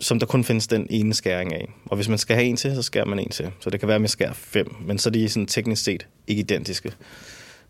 som 0.00 0.18
der 0.18 0.26
kun 0.26 0.44
findes 0.44 0.66
den 0.66 0.86
ene 0.90 1.14
skæring 1.14 1.54
af. 1.54 1.68
Og 1.86 1.96
hvis 1.96 2.08
man 2.08 2.18
skal 2.18 2.36
have 2.36 2.46
en 2.46 2.56
til, 2.56 2.74
så 2.74 2.82
skærer 2.82 3.04
man 3.04 3.18
en 3.18 3.28
til. 3.28 3.50
Så 3.60 3.70
det 3.70 3.80
kan 3.80 3.86
være, 3.86 3.94
at 3.94 4.00
man 4.00 4.08
skærer 4.08 4.32
fem, 4.32 4.74
men 4.80 4.98
så 4.98 5.08
er 5.08 5.12
de 5.12 5.28
sådan 5.28 5.46
teknisk 5.46 5.84
set 5.84 6.06
ikke 6.26 6.40
identiske. 6.40 6.92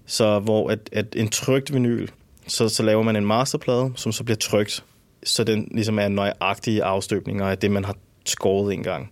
Så 0.07 0.39
hvor 0.39 0.71
at, 0.71 0.89
at 0.93 1.07
en 1.17 1.29
trygt 1.29 1.75
vinyl, 1.75 2.09
så, 2.47 2.69
så 2.69 2.83
laver 2.83 3.03
man 3.03 3.17
en 3.17 3.27
masterplade, 3.27 3.93
som 3.97 4.13
så 4.13 4.25
bliver 4.25 4.37
trygt, 4.37 4.85
så 5.25 5.45
den 5.45 5.69
ligesom 5.71 5.99
er 5.99 6.09
nøjagtige 6.09 6.85
afstøbninger 6.85 7.47
af 7.47 7.59
det, 7.59 7.71
man 7.71 7.85
har 7.85 7.97
skåret 8.25 8.75
en 8.75 8.83
gang. 8.83 9.11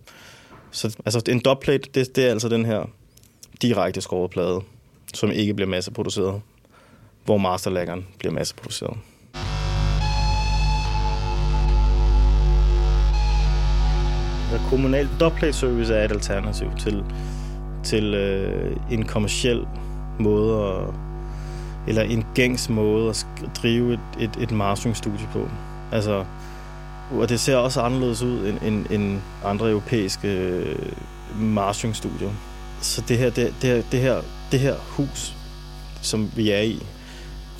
Så 0.75 0.97
altså, 1.05 1.21
en 1.29 1.39
dubplate, 1.39 1.89
det, 1.93 2.15
det 2.15 2.25
er 2.25 2.31
altså 2.31 2.49
den 2.49 2.65
her 2.65 2.89
direkte 3.61 4.01
skåret 4.01 4.31
plade, 4.31 4.61
som 5.13 5.31
ikke 5.31 5.53
bliver 5.53 5.69
masseproduceret, 5.69 6.41
hvor 7.25 7.37
masterlæggeren 7.37 8.07
bliver 8.19 8.33
masseproduceret. 8.33 8.97
Der 14.51 14.69
kommunal 14.69 15.09
dubplate 15.19 15.53
service 15.53 15.93
er 15.93 16.05
et 16.05 16.11
alternativ 16.11 16.67
til, 16.79 17.03
til 17.83 18.13
øh, 18.13 18.77
en 18.91 19.05
kommersiel 19.05 19.67
måde 20.19 20.67
at, 20.67 20.93
eller 21.87 22.01
en 22.01 22.25
gængs 22.33 22.69
måde 22.69 23.09
at 23.09 23.27
drive 23.61 23.93
et, 23.93 23.99
et, 24.19 24.31
et 24.41 24.51
masteringstudie 24.51 25.27
på. 25.33 25.49
Altså, 25.91 26.25
og 27.11 27.29
det 27.29 27.39
ser 27.39 27.55
også 27.55 27.81
anderledes 27.81 28.21
ud 28.21 28.47
end, 28.47 28.57
end, 28.61 28.85
end 28.89 29.19
andre 29.43 29.69
europæiske 29.69 30.27
øh. 30.27 30.75
Så 32.81 33.01
det 33.07 33.17
her, 33.17 33.29
det, 33.29 33.53
det, 33.61 33.69
her, 33.69 33.81
det, 33.91 33.99
her, 33.99 34.21
det 34.51 34.59
her 34.59 34.75
hus, 34.89 35.35
som 36.01 36.31
vi 36.35 36.51
er 36.51 36.61
i, 36.61 36.83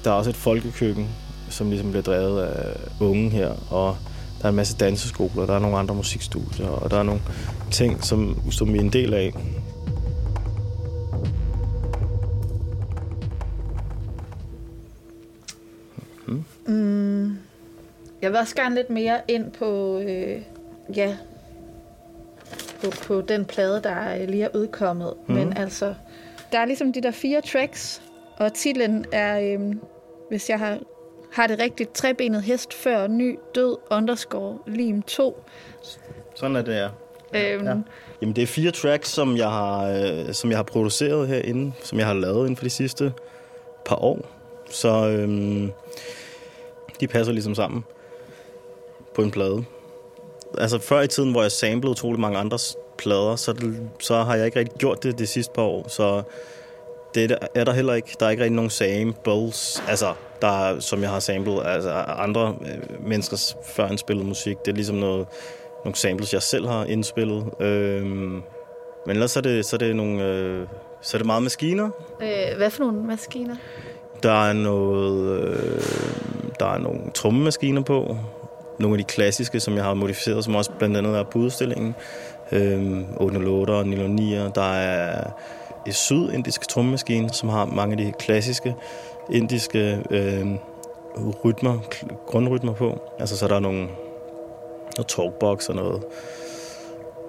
der 0.04 0.12
er 0.12 0.16
også 0.16 0.30
et 0.30 0.36
folkekøkken, 0.36 1.10
som 1.50 1.70
ligesom 1.70 1.90
bliver 1.90 2.04
drevet 2.04 2.42
af 2.42 2.78
unge 3.00 3.30
her, 3.30 3.74
og 3.74 3.98
der 4.40 4.46
er 4.46 4.50
en 4.50 4.56
masse 4.56 4.78
danseskoler, 4.78 5.46
der 5.46 5.56
er 5.56 5.60
nogle 5.60 5.78
andre 5.78 5.96
musikstudier, 5.96 6.68
og 6.68 6.92
der 6.92 6.98
er 7.00 7.04
nogle 7.04 7.22
ting, 7.72 8.04
som, 8.04 8.52
som 8.52 8.74
vi 8.74 8.78
er 8.78 8.82
en 8.82 8.94
del 8.94 9.14
af. 9.14 9.34
Vil 18.36 18.39
også 18.39 18.56
gerne 18.56 18.75
lidt 18.75 18.89
mere 18.89 19.22
ind 19.27 19.51
på, 19.51 20.00
øh, 20.00 20.42
ja, 20.96 21.18
på, 22.84 22.92
på 23.04 23.22
den 23.22 23.46
plade, 23.46 23.82
der 23.84 24.25
lige 24.25 24.44
er 24.44 24.50
udkommet. 24.56 25.13
Mm. 25.27 25.36
Men 25.36 25.58
altså, 25.58 25.94
der 26.51 26.60
er 26.60 26.65
ligesom 26.65 26.94
de 26.94 27.01
der 27.01 27.12
fire 27.12 27.42
tracks, 27.42 28.01
og 28.38 28.54
titlen 28.54 29.06
er, 29.12 29.39
øh, 29.39 29.75
hvis 30.30 30.50
jeg 30.50 30.60
har, 30.60 30.80
har 31.34 31.48
det 31.48 31.60
rigtigt, 31.60 31.94
trebenet 31.94 32.44
hest 32.44 32.74
før 32.74 33.08
ny 33.08 33.39
død 33.56 33.77
underscore 33.92 34.58
lim 34.68 35.01
2. 35.01 35.44
Sådan 36.36 36.56
er 36.56 36.62
det, 36.62 36.75
ja. 36.75 36.88
Øhm, 37.54 37.65
ja. 37.65 37.75
Jamen, 38.22 38.36
det 38.36 38.42
er 38.42 38.48
fire 38.48 38.72
tracks, 38.72 39.10
som 39.10 39.38
jeg 39.38 39.50
har, 39.50 39.89
øh, 39.89 40.34
som 40.34 40.50
jeg 40.50 40.58
har 40.58 40.63
produceret 40.63 41.27
herinde, 41.27 41.74
som 41.84 42.00
jeg 42.00 42.08
har 42.08 42.13
lavet 42.13 42.39
inden 42.39 42.56
for 42.56 42.63
de 42.63 42.70
sidste 42.70 43.13
par 43.86 44.04
år. 44.04 44.25
Så 44.70 45.10
øhm, 45.10 45.72
de 47.00 47.08
passer 47.08 47.34
ligesom 47.34 47.56
sammen 47.56 47.84
på 49.15 49.22
en 49.22 49.31
plade. 49.31 49.63
Altså 50.57 50.79
før 50.79 51.01
i 51.01 51.07
tiden, 51.07 51.31
hvor 51.31 51.41
jeg 51.41 51.51
samplede 51.51 51.91
utrolig 51.91 52.19
mange 52.19 52.38
andres 52.38 52.77
plader, 52.98 53.36
så, 53.36 53.53
det, 53.53 53.89
så 54.00 54.24
har 54.24 54.36
jeg 54.36 54.45
ikke 54.45 54.60
rigtig 54.60 54.77
gjort 54.77 55.03
det 55.03 55.19
de 55.19 55.27
sidste 55.27 55.53
par 55.53 55.62
år. 55.62 55.86
Så 55.88 56.24
det 57.15 57.38
er 57.55 57.63
der 57.63 57.74
heller 57.74 57.93
ikke. 57.93 58.15
Der 58.19 58.25
er 58.25 58.29
ikke 58.29 58.43
rigtig 58.43 58.55
nogen 58.55 58.69
samples, 58.69 59.84
altså, 59.88 60.13
der, 60.41 60.79
som 60.79 61.01
jeg 61.01 61.10
har 61.10 61.19
samlet 61.19 61.62
altså, 61.65 61.91
andre 62.17 62.55
øh, 62.62 63.07
menneskers 63.07 63.57
indspillet 63.91 64.25
musik. 64.25 64.57
Det 64.65 64.72
er 64.72 64.75
ligesom 64.75 64.95
noget, 64.95 65.27
nogle 65.86 65.95
samples, 65.95 66.34
jeg 66.34 66.41
selv 66.41 66.67
har 66.67 66.86
indspillet. 66.86 67.45
Øhm, 67.60 68.41
men 69.05 69.12
ellers 69.12 69.38
er 69.38 69.41
det, 69.41 69.65
så 69.65 69.75
er 69.75 69.77
det, 69.77 69.95
nogle, 69.95 70.24
øh, 70.24 70.67
så 71.01 71.17
er 71.17 71.19
det 71.19 71.25
meget 71.25 71.43
maskiner. 71.43 71.89
Øh, 72.22 72.57
hvad 72.57 72.69
for 72.69 72.84
nogle 72.84 73.03
maskiner? 73.03 73.55
Der 74.24 74.48
er 74.50 74.53
noget, 74.53 75.39
øh, 75.41 75.81
der 76.60 76.65
er 76.65 76.77
nogle 76.77 77.00
trommemaskiner 77.13 77.81
på. 77.81 78.17
Nogle 78.79 78.94
af 78.94 78.98
de 78.98 79.03
klassiske, 79.03 79.60
som 79.60 79.75
jeg 79.75 79.84
har 79.84 79.94
modificeret, 79.94 80.44
som 80.44 80.55
også 80.55 80.72
blandt 80.72 80.98
andet 80.98 81.17
er 81.17 81.24
på 81.24 81.39
udstillingen. 81.39 81.96
Øhm, 82.51 83.05
808 83.17 83.72
og 83.72 83.88
909. 83.88 84.32
Der 84.55 84.74
er 84.74 85.32
en 85.86 85.94
sydindisk 85.94 86.67
trommemaskine, 86.67 87.29
som 87.29 87.50
har 87.50 87.65
mange 87.65 87.91
af 87.91 87.98
de 87.98 88.13
klassiske 88.20 88.75
indiske 89.29 90.03
øh, 90.10 90.46
rytmer, 91.46 91.79
grundrytmer 92.27 92.74
på. 92.74 93.00
Altså 93.20 93.38
så 93.38 93.46
er 93.46 93.50
der 93.50 93.60
nogle, 93.60 93.88
noget 94.98 95.08
talkbox 95.08 95.70
og 95.70 95.75
noget 95.75 96.03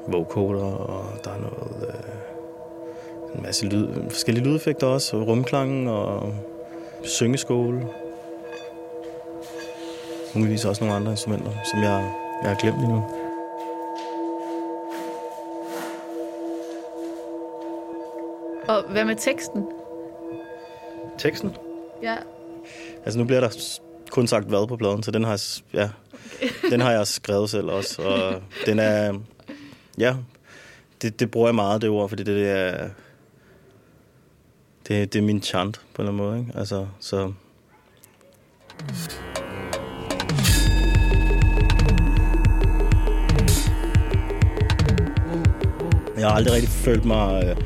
vocoder, 0.08 0.64
og 0.64 1.04
der 1.24 1.30
er 1.30 1.38
noget, 1.38 1.88
øh, 1.88 3.36
en 3.36 3.42
masse 3.42 3.66
lyd, 3.66 3.88
forskellige 4.10 4.44
lydeffekter 4.44 4.86
også, 4.86 5.16
rumklangen 5.16 5.88
og 5.88 6.34
syngeskole. 7.02 7.86
Muligvis 10.36 10.64
også 10.64 10.84
nogle 10.84 10.96
andre 10.96 11.10
instrumenter, 11.10 11.50
som 11.70 11.82
jeg, 11.82 12.12
jeg 12.42 12.50
har 12.50 12.56
glemt 12.60 12.78
lige 12.78 12.88
nu. 12.88 13.04
Og 18.68 18.82
hvad 18.90 19.04
med 19.04 19.16
teksten? 19.16 19.66
Teksten? 21.18 21.56
Ja. 22.02 22.16
Altså 23.04 23.18
nu 23.18 23.24
bliver 23.24 23.40
der 23.40 23.78
kun 24.10 24.26
sagt 24.26 24.46
hvad 24.46 24.68
på 24.68 24.76
pladen, 24.76 25.02
så 25.02 25.10
den 25.10 25.24
har, 25.24 25.42
ja, 25.74 25.90
okay. 26.42 26.70
den 26.70 26.80
har 26.80 26.92
jeg 26.92 27.06
skrevet 27.06 27.50
selv 27.50 27.70
også. 27.70 28.02
Og 28.02 28.42
den 28.66 28.78
er, 28.78 29.18
ja, 29.98 30.16
det, 31.02 31.20
det 31.20 31.30
bruger 31.30 31.48
jeg 31.48 31.54
meget, 31.54 31.82
det 31.82 31.90
ord, 31.90 32.08
fordi 32.08 32.22
det, 32.22 32.36
det 32.36 32.50
er, 32.50 32.88
det, 34.88 35.12
det 35.12 35.18
er 35.18 35.22
min 35.22 35.42
chant 35.42 35.80
på 35.94 36.02
en 36.02 36.08
eller 36.08 36.24
anden 36.24 36.30
måde. 36.30 36.38
Ikke? 36.38 36.58
Altså, 36.58 36.86
så... 37.00 37.32
Jeg 46.26 46.32
har 46.32 46.36
aldrig 46.38 46.54
rigtig 46.54 46.70
følt 46.70 47.04
mig... 47.04 47.44
Øh, 47.44 47.56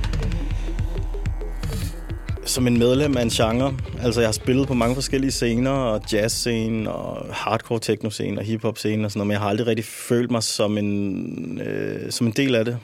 som 2.44 2.66
en 2.66 2.78
medlem 2.78 3.16
af 3.16 3.22
en 3.22 3.28
genre. 3.28 3.76
Altså, 4.02 4.20
jeg 4.20 4.28
har 4.28 4.32
spillet 4.32 4.68
på 4.68 4.74
mange 4.74 4.94
forskellige 4.94 5.30
scener, 5.30 5.70
og 5.70 6.00
jazzscene, 6.12 6.92
og 6.92 7.34
hardcore 7.34 7.78
techno-scene, 7.78 8.38
og 8.38 8.44
hip-hop-scene 8.44 9.04
og 9.04 9.10
sådan 9.10 9.18
noget, 9.18 9.26
men 9.26 9.32
jeg 9.32 9.40
har 9.40 9.48
aldrig 9.48 9.66
rigtig 9.66 9.84
følt 9.84 10.30
mig 10.30 10.42
som 10.42 10.78
en, 10.78 11.60
øh, 11.60 12.10
som 12.10 12.26
en 12.26 12.32
del 12.32 12.54
af 12.54 12.64
det. 12.64 12.78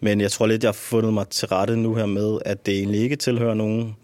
Men 0.00 0.20
jeg 0.20 0.30
tror 0.30 0.46
lidt, 0.46 0.62
jeg 0.62 0.68
har 0.68 0.72
fundet 0.72 1.14
mig 1.14 1.28
til 1.28 1.48
rette 1.48 1.76
nu 1.76 1.94
her 1.94 2.06
med, 2.06 2.38
at 2.44 2.66
det 2.66 2.74
egentlig 2.74 3.00
ikke 3.00 3.16
tilhører 3.16 3.54
nogen, 3.54 3.96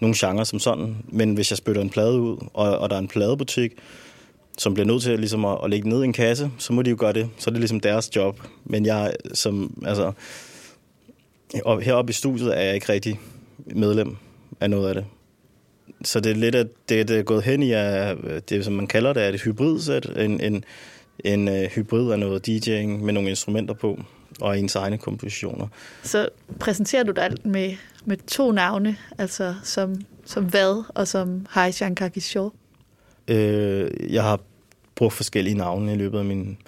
nogen 0.00 0.14
genre 0.14 0.44
som 0.44 0.58
sådan. 0.58 0.96
Men 1.08 1.34
hvis 1.34 1.50
jeg 1.50 1.58
spytter 1.58 1.82
en 1.82 1.90
plade 1.90 2.20
ud, 2.20 2.36
og, 2.54 2.78
og 2.78 2.90
der 2.90 2.96
er 2.96 3.00
en 3.00 3.08
pladebutik, 3.08 3.72
som 4.58 4.74
bliver 4.74 4.86
nødt 4.86 5.02
til 5.02 5.18
ligesom 5.18 5.44
at, 5.44 5.58
at 5.64 5.70
lægge 5.70 5.88
ned 5.88 6.02
i 6.02 6.04
en 6.04 6.12
kasse, 6.12 6.50
så 6.58 6.72
må 6.72 6.82
de 6.82 6.90
jo 6.90 6.96
gøre 6.98 7.12
det. 7.12 7.30
Så 7.38 7.50
er 7.50 7.52
det 7.52 7.60
ligesom 7.60 7.80
deres 7.80 8.16
job. 8.16 8.40
Men 8.64 8.86
jeg 8.86 9.12
som, 9.34 9.82
altså, 9.86 10.12
og 11.64 11.82
heroppe 11.82 12.10
i 12.10 12.12
studiet 12.12 12.58
er 12.58 12.62
jeg 12.62 12.74
ikke 12.74 12.92
rigtig 12.92 13.20
medlem 13.66 14.16
af 14.60 14.70
noget 14.70 14.88
af 14.88 14.94
det. 14.94 15.04
Så 16.04 16.20
det 16.20 16.32
er 16.32 16.36
lidt, 16.36 16.54
at 16.54 16.66
det, 16.88 17.08
det 17.08 17.18
er 17.18 17.22
gået 17.22 17.42
hen 17.42 17.62
i, 17.62 17.72
at 17.72 18.16
det, 18.48 18.64
som 18.64 18.74
man 18.74 18.86
kalder 18.86 19.12
det, 19.12 19.22
er 19.22 19.28
et 19.28 19.40
hybridsæt. 19.40 20.06
En, 20.16 20.40
en, 20.40 20.64
en 21.24 21.48
øh, 21.48 21.64
hybrid 21.64 22.12
af 22.12 22.18
noget 22.18 22.48
DJ'ing 22.48 23.04
med 23.04 23.12
nogle 23.12 23.30
instrumenter 23.30 23.74
på, 23.74 24.00
og 24.40 24.58
ens 24.58 24.74
egne 24.74 24.98
kompositioner. 24.98 25.66
Så 26.02 26.28
præsenterer 26.60 27.02
du 27.02 27.12
dig 27.12 27.30
med, 27.44 27.76
med 28.04 28.16
to 28.26 28.52
navne, 28.52 28.96
altså 29.18 29.54
som, 29.64 30.00
som 30.24 30.44
hvad 30.44 30.84
og 30.88 31.08
som 31.08 31.46
Hai 31.50 31.72
Shankar 31.72 32.08
Kishore? 32.08 32.50
Øh, 33.28 33.90
jeg 34.12 34.22
har 34.22 34.40
brugt 34.94 35.14
forskellige 35.14 35.56
navne 35.56 35.92
i 35.92 35.96
løbet 35.96 36.18
af 36.18 36.24
min, 36.24 36.58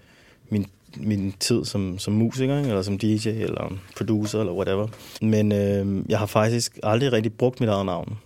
min, 0.49 0.66
min 0.96 1.34
tid 1.40 1.64
som, 1.64 1.99
som 1.99 2.14
musiker, 2.14 2.58
eller 2.58 2.82
som 2.82 2.99
DJ, 2.99 3.28
eller 3.28 3.78
producer, 3.96 4.40
eller 4.40 4.52
whatever. 4.52 4.88
Men 5.23 5.52
øh, 5.52 6.11
jeg 6.11 6.18
har 6.18 6.26
faktisk 6.26 6.78
aldrig 6.82 7.12
rigtig 7.12 7.32
brugt 7.32 7.61
mit 7.61 7.68
eget 7.68 7.87
navn. 7.87 8.18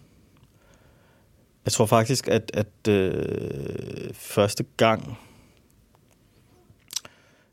Jeg 1.65 1.73
tror 1.73 1.87
faktisk, 1.87 2.29
at, 2.29 2.51
at 2.55 2.89
øh, 2.89 4.11
første 4.13 4.65
gang 4.77 5.19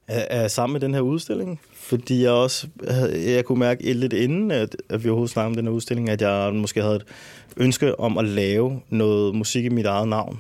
er, 0.08 0.26
er 0.30 0.48
sammen 0.48 0.74
med 0.74 0.82
den 0.82 0.94
her 0.94 1.02
udstilling, 1.02 1.60
fordi 1.74 2.24
jeg 2.24 2.32
også 2.32 2.68
jeg 3.14 3.46
kunne 3.46 3.60
mærke 3.60 3.94
lidt 3.94 4.14
inden, 4.14 4.52
at, 4.52 4.76
at 4.90 5.04
vi 5.04 5.10
overhovedet 5.10 5.32
snakkede 5.34 5.52
om 5.52 5.56
den 5.56 5.66
her 5.66 5.72
udstilling, 5.72 6.10
at 6.10 6.22
jeg 6.22 6.54
måske 6.54 6.82
havde 6.82 6.96
et 6.96 7.06
ønske 7.58 8.00
om 8.00 8.18
at 8.18 8.26
lave 8.26 8.82
noget 8.90 9.36
musik 9.36 9.66
i 9.66 9.70
mit 9.70 9.86
eget 9.86 10.08
navn 10.08 10.40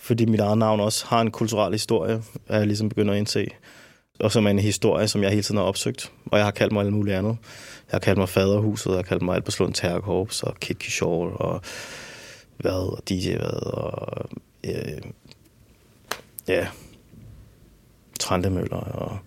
fordi 0.00 0.24
mit 0.24 0.40
eget 0.40 0.58
navn 0.58 0.80
også 0.80 1.06
har 1.06 1.20
en 1.20 1.30
kulturel 1.30 1.72
historie, 1.72 2.22
er 2.48 2.58
jeg 2.58 2.66
ligesom 2.66 2.88
begynder 2.88 3.12
at 3.12 3.18
indse. 3.18 3.48
Og 4.20 4.32
som 4.32 4.46
er 4.46 4.50
en 4.50 4.58
historie, 4.58 5.08
som 5.08 5.22
jeg 5.22 5.30
hele 5.30 5.42
tiden 5.42 5.56
har 5.56 5.64
opsøgt. 5.64 6.12
Og 6.26 6.38
jeg 6.38 6.46
har 6.46 6.50
kaldt 6.50 6.72
mig 6.72 6.84
alt 6.84 6.92
muligt 6.92 7.16
andet. 7.16 7.36
Jeg 7.86 7.92
har 7.92 7.98
kaldt 7.98 8.18
mig 8.18 8.28
Faderhuset, 8.28 8.90
jeg 8.90 8.98
har 8.98 9.02
kaldt 9.02 9.22
mig 9.22 9.34
Alberslund 9.34 9.74
Terrorkorps, 9.74 10.42
og 10.42 10.60
Kid 10.60 10.74
Kishore, 10.74 11.32
og 11.32 11.60
hvad, 12.58 12.72
og 12.72 13.08
DJ 13.08 13.36
hvad, 13.36 13.72
og 13.72 14.28
øh, 14.66 15.02
ja, 16.48 16.66
Trandemøller, 18.20 18.76
og 18.76 19.18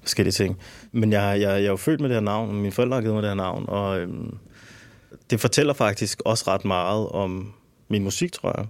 forskellige 0.00 0.32
ting. 0.32 0.58
Men 0.92 1.12
jeg, 1.12 1.40
jeg, 1.40 1.50
jeg 1.50 1.64
er 1.64 1.70
jo 1.70 1.76
født 1.76 2.00
med 2.00 2.08
det 2.08 2.16
her 2.16 2.20
navn, 2.20 2.48
og 2.48 2.54
mine 2.54 2.72
forældre 2.72 2.94
har 2.94 3.02
givet 3.02 3.14
mig 3.14 3.22
det 3.22 3.30
her 3.30 3.34
navn, 3.34 3.64
og 3.68 4.00
øhm, 4.00 4.36
det 5.30 5.40
fortæller 5.40 5.72
faktisk 5.72 6.22
også 6.24 6.44
ret 6.48 6.64
meget 6.64 7.08
om 7.08 7.52
min 7.88 8.04
musik, 8.04 8.32
tror 8.32 8.54
jeg. 8.58 8.66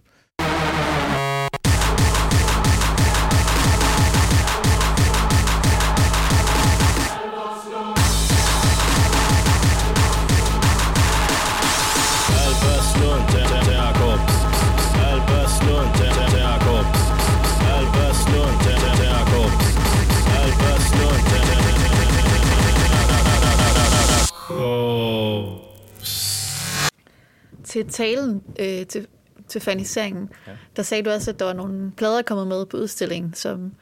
Til 27.72 27.88
talen 27.88 28.42
øh, 28.58 28.86
til, 28.86 29.06
til 29.48 29.60
faniseringen, 29.60 30.28
ja. 30.46 30.52
der 30.76 30.82
sagde 30.82 31.02
du 31.02 31.10
også, 31.10 31.30
at 31.30 31.38
der 31.38 31.44
var 31.44 31.52
nogle 31.52 31.92
plader 31.96 32.22
kommet 32.22 32.46
med 32.46 32.66
på 32.66 32.76
udstillingen, 32.76 33.34
som 33.34 33.72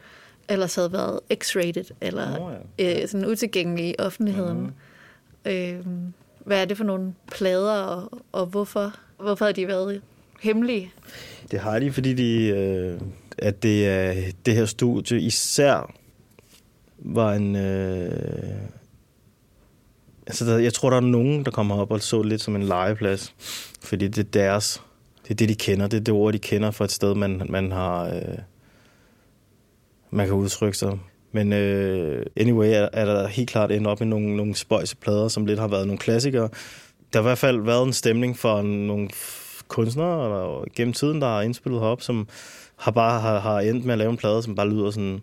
ellers 0.49 0.75
havde 0.75 0.93
været 0.93 1.21
x-rated, 1.35 1.91
eller 2.01 2.41
oh, 2.41 2.53
ja. 2.79 3.03
øh, 3.03 3.09
sådan 3.09 3.27
utilgængelige 3.27 3.91
i 3.91 3.95
offentligheden. 3.99 4.75
Mm. 5.45 5.51
Øh, 5.51 5.87
hvad 6.45 6.61
er 6.61 6.65
det 6.65 6.77
for 6.77 6.85
nogle 6.85 7.15
plader, 7.33 7.83
og, 7.83 8.23
og 8.33 8.47
hvorfor, 8.47 8.95
hvorfor 9.21 9.45
har 9.45 9.53
de 9.53 9.69
været 9.69 10.03
hemmelige? 10.41 10.93
Det 11.51 11.61
har 11.61 11.79
de, 11.79 11.93
fordi 11.93 12.15
de, 12.15 12.47
øh, 12.47 13.01
at 13.39 13.63
det, 13.63 13.89
er, 13.89 14.15
det 14.47 14.55
her 14.55 14.65
studie 14.65 15.21
især 15.21 15.95
var 16.99 17.33
en... 17.33 17.57
Øh, 17.57 18.13
altså 20.27 20.45
der, 20.45 20.59
jeg 20.59 20.73
tror, 20.73 20.91
der 20.91 20.97
er 20.97 21.01
nogen, 21.01 21.45
der 21.45 21.51
kommer 21.51 21.77
op 21.77 21.91
og 21.91 22.03
så 22.03 22.23
lidt 22.23 22.41
som 22.41 22.57
en 22.57 22.63
legeplads. 22.63 23.35
Fordi 23.83 24.09
det 24.09 24.19
er 24.19 24.31
deres. 24.31 24.83
Det 25.23 25.31
er 25.31 25.35
det, 25.35 25.49
de 25.49 25.55
kender. 25.55 25.87
Det 25.87 25.97
er 25.97 26.05
det 26.05 26.15
ord, 26.15 26.33
de 26.33 26.39
kender 26.39 26.71
fra 26.71 26.85
et 26.85 26.93
sted, 26.93 27.15
man, 27.15 27.43
man 27.49 27.73
har... 27.73 28.05
Øh, 28.07 28.39
man 30.11 30.27
kan 30.27 30.35
udtrykke 30.35 30.79
sig. 30.79 30.99
Men 31.33 31.53
øh, 31.53 32.27
anyway 32.37 32.69
er, 32.69 32.89
er 32.93 33.05
der 33.05 33.27
helt 33.27 33.51
klart 33.51 33.73
endt 33.73 33.87
op 33.87 34.03
i 34.03 34.05
nogle, 34.05 34.37
nogle 34.37 34.55
spøjseplader, 34.55 35.29
som 35.29 35.47
lidt 35.47 35.59
har 35.59 35.69
været 35.69 35.87
nogle 35.87 35.99
klassikere. 35.99 36.49
Der 37.13 37.19
har 37.19 37.21
i 37.21 37.29
hvert 37.29 37.39
fald 37.39 37.61
været 37.61 37.87
en 37.87 37.93
stemning 37.93 38.39
for 38.39 38.63
nogle 38.63 39.09
kunstnere 39.69 40.25
eller, 40.25 40.65
gennem 40.77 40.93
tiden, 40.93 41.21
der 41.21 41.27
har 41.27 41.43
indspillet 41.43 41.81
herop, 41.81 42.03
som 42.03 42.29
har 42.77 42.91
bare 42.91 43.21
har, 43.21 43.41
har 43.41 43.61
endt 43.61 43.85
med 43.85 43.93
at 43.93 43.99
lave 43.99 44.11
en 44.11 44.17
plade, 44.17 44.43
som 44.43 44.55
bare 44.55 44.71
lyder 44.71 44.91
sådan 44.91 45.21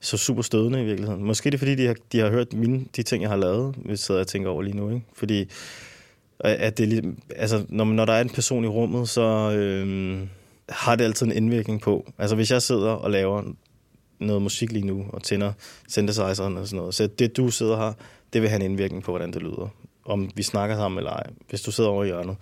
så 0.00 0.16
super 0.16 0.42
stødende 0.42 0.82
i 0.82 0.84
virkeligheden. 0.84 1.24
Måske 1.24 1.50
det 1.50 1.54
er, 1.54 1.58
fordi 1.58 1.74
de 1.74 1.86
har, 1.86 1.96
de 2.12 2.18
har 2.18 2.30
hørt 2.30 2.52
mine, 2.52 2.84
de 2.96 3.02
ting, 3.02 3.22
jeg 3.22 3.30
har 3.30 3.36
lavet, 3.36 3.74
hvis 3.84 4.10
jeg 4.10 4.26
tænker 4.26 4.50
over 4.50 4.62
lige 4.62 4.76
nu. 4.76 4.90
Ikke? 4.90 5.02
Fordi 5.14 5.48
at 6.48 6.78
det, 6.78 6.88
ligesom, 6.88 7.18
altså, 7.36 7.64
når, 7.68 7.84
når 7.84 8.04
der 8.04 8.12
er 8.12 8.20
en 8.20 8.28
person 8.28 8.64
i 8.64 8.68
rummet, 8.68 9.08
så 9.08 9.50
øh, 9.50 10.18
har 10.68 10.96
det 10.96 11.04
altid 11.04 11.26
en 11.26 11.32
indvirkning 11.32 11.80
på. 11.80 12.12
Altså 12.18 12.36
hvis 12.36 12.50
jeg 12.50 12.62
sidder 12.62 12.90
og 12.90 13.10
laver 13.10 13.42
noget 14.18 14.42
musik 14.42 14.72
lige 14.72 14.86
nu, 14.86 15.06
og 15.08 15.22
tænder 15.22 15.52
synthesizeren 15.88 16.56
og 16.56 16.66
sådan 16.66 16.76
noget, 16.76 16.94
så 16.94 17.06
det 17.06 17.36
du 17.36 17.50
sidder 17.50 17.76
her, 17.76 17.92
det 18.32 18.42
vil 18.42 18.50
have 18.50 18.64
en 18.64 18.70
indvirkning 18.70 19.02
på, 19.02 19.12
hvordan 19.12 19.32
det 19.32 19.42
lyder. 19.42 19.68
Om 20.04 20.30
vi 20.34 20.42
snakker 20.42 20.76
sammen 20.76 20.98
eller 20.98 21.10
ej. 21.10 21.26
Hvis 21.48 21.62
du 21.62 21.72
sidder 21.72 21.90
over 21.90 22.04
i 22.04 22.06
hjørnet, 22.06 22.36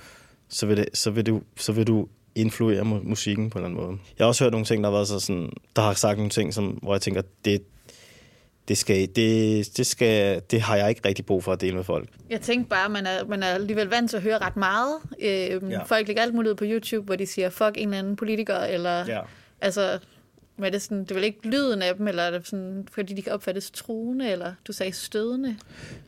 så 0.49 0.67
vil, 0.67 0.77
det, 0.77 0.89
så 0.95 1.11
vil, 1.11 1.27
du, 1.27 1.43
så 1.57 1.73
vil 1.73 1.87
du 1.87 2.07
influere 2.35 2.85
musikken 2.85 3.51
på 3.51 3.59
en 3.59 3.65
eller 3.65 3.79
anden 3.79 3.87
måde. 3.87 4.01
Jeg 4.19 4.25
har 4.25 4.29
også 4.29 4.45
hørt 4.45 4.53
nogle 4.53 4.67
ting, 4.67 4.85
der 4.85 4.91
har 4.91 4.97
været 4.97 5.09
så 5.09 5.21
sådan, 5.21 5.51
der 5.77 5.83
har 5.83 5.93
sagt 5.93 6.17
nogle 6.17 6.31
ting, 6.31 6.55
som, 6.55 6.65
hvor 6.65 6.95
jeg 6.95 7.01
tænker, 7.01 7.23
det, 7.45 7.63
det, 8.69 8.79
skal, 8.79 9.09
det, 9.17 9.77
det, 9.77 9.87
skal, 9.87 10.43
det 10.51 10.61
har 10.61 10.77
jeg 10.77 10.89
ikke 10.89 11.01
rigtig 11.05 11.27
brug 11.27 11.45
for 11.45 11.53
at 11.53 11.61
dele 11.61 11.77
med 11.77 11.85
folk. 11.85 12.09
Jeg 12.31 12.41
tænkte 12.41 12.69
bare, 12.69 12.89
man 12.89 13.07
er, 13.07 13.25
man 13.25 13.43
er 13.43 13.47
alligevel 13.47 13.89
vant 13.89 14.11
til 14.11 14.17
at 14.17 14.23
høre 14.23 14.39
ret 14.39 14.57
meget. 14.57 14.95
Øh, 15.21 15.71
ja. 15.71 15.83
Folk 15.83 16.07
lægger 16.07 16.23
alt 16.23 16.35
muligt 16.35 16.57
på 16.57 16.65
YouTube, 16.67 17.05
hvor 17.05 17.17
de 17.17 17.27
siger, 17.27 17.51
fuck 17.51 17.71
en 17.77 17.89
eller 17.89 17.99
anden 17.99 18.17
politiker, 18.17 18.57
eller... 18.57 19.07
Ja. 19.07 19.21
Altså, 19.61 19.99
men 20.57 20.65
er 20.65 20.71
det, 20.71 20.83
sådan, 20.83 21.01
det 21.01 21.11
er 21.11 21.15
vel 21.15 21.25
ikke 21.25 21.49
lyden 21.49 21.83
af 21.83 21.95
dem, 21.95 22.09
eller 22.09 22.23
er 22.23 22.31
det 22.31 22.47
sådan, 22.47 22.89
fordi 22.93 23.15
de 23.15 23.23
kan 23.23 23.33
opfattes 23.33 23.71
truende, 23.71 24.31
eller 24.31 24.53
du 24.67 24.73
sagde 24.73 24.93
stødende? 24.93 25.57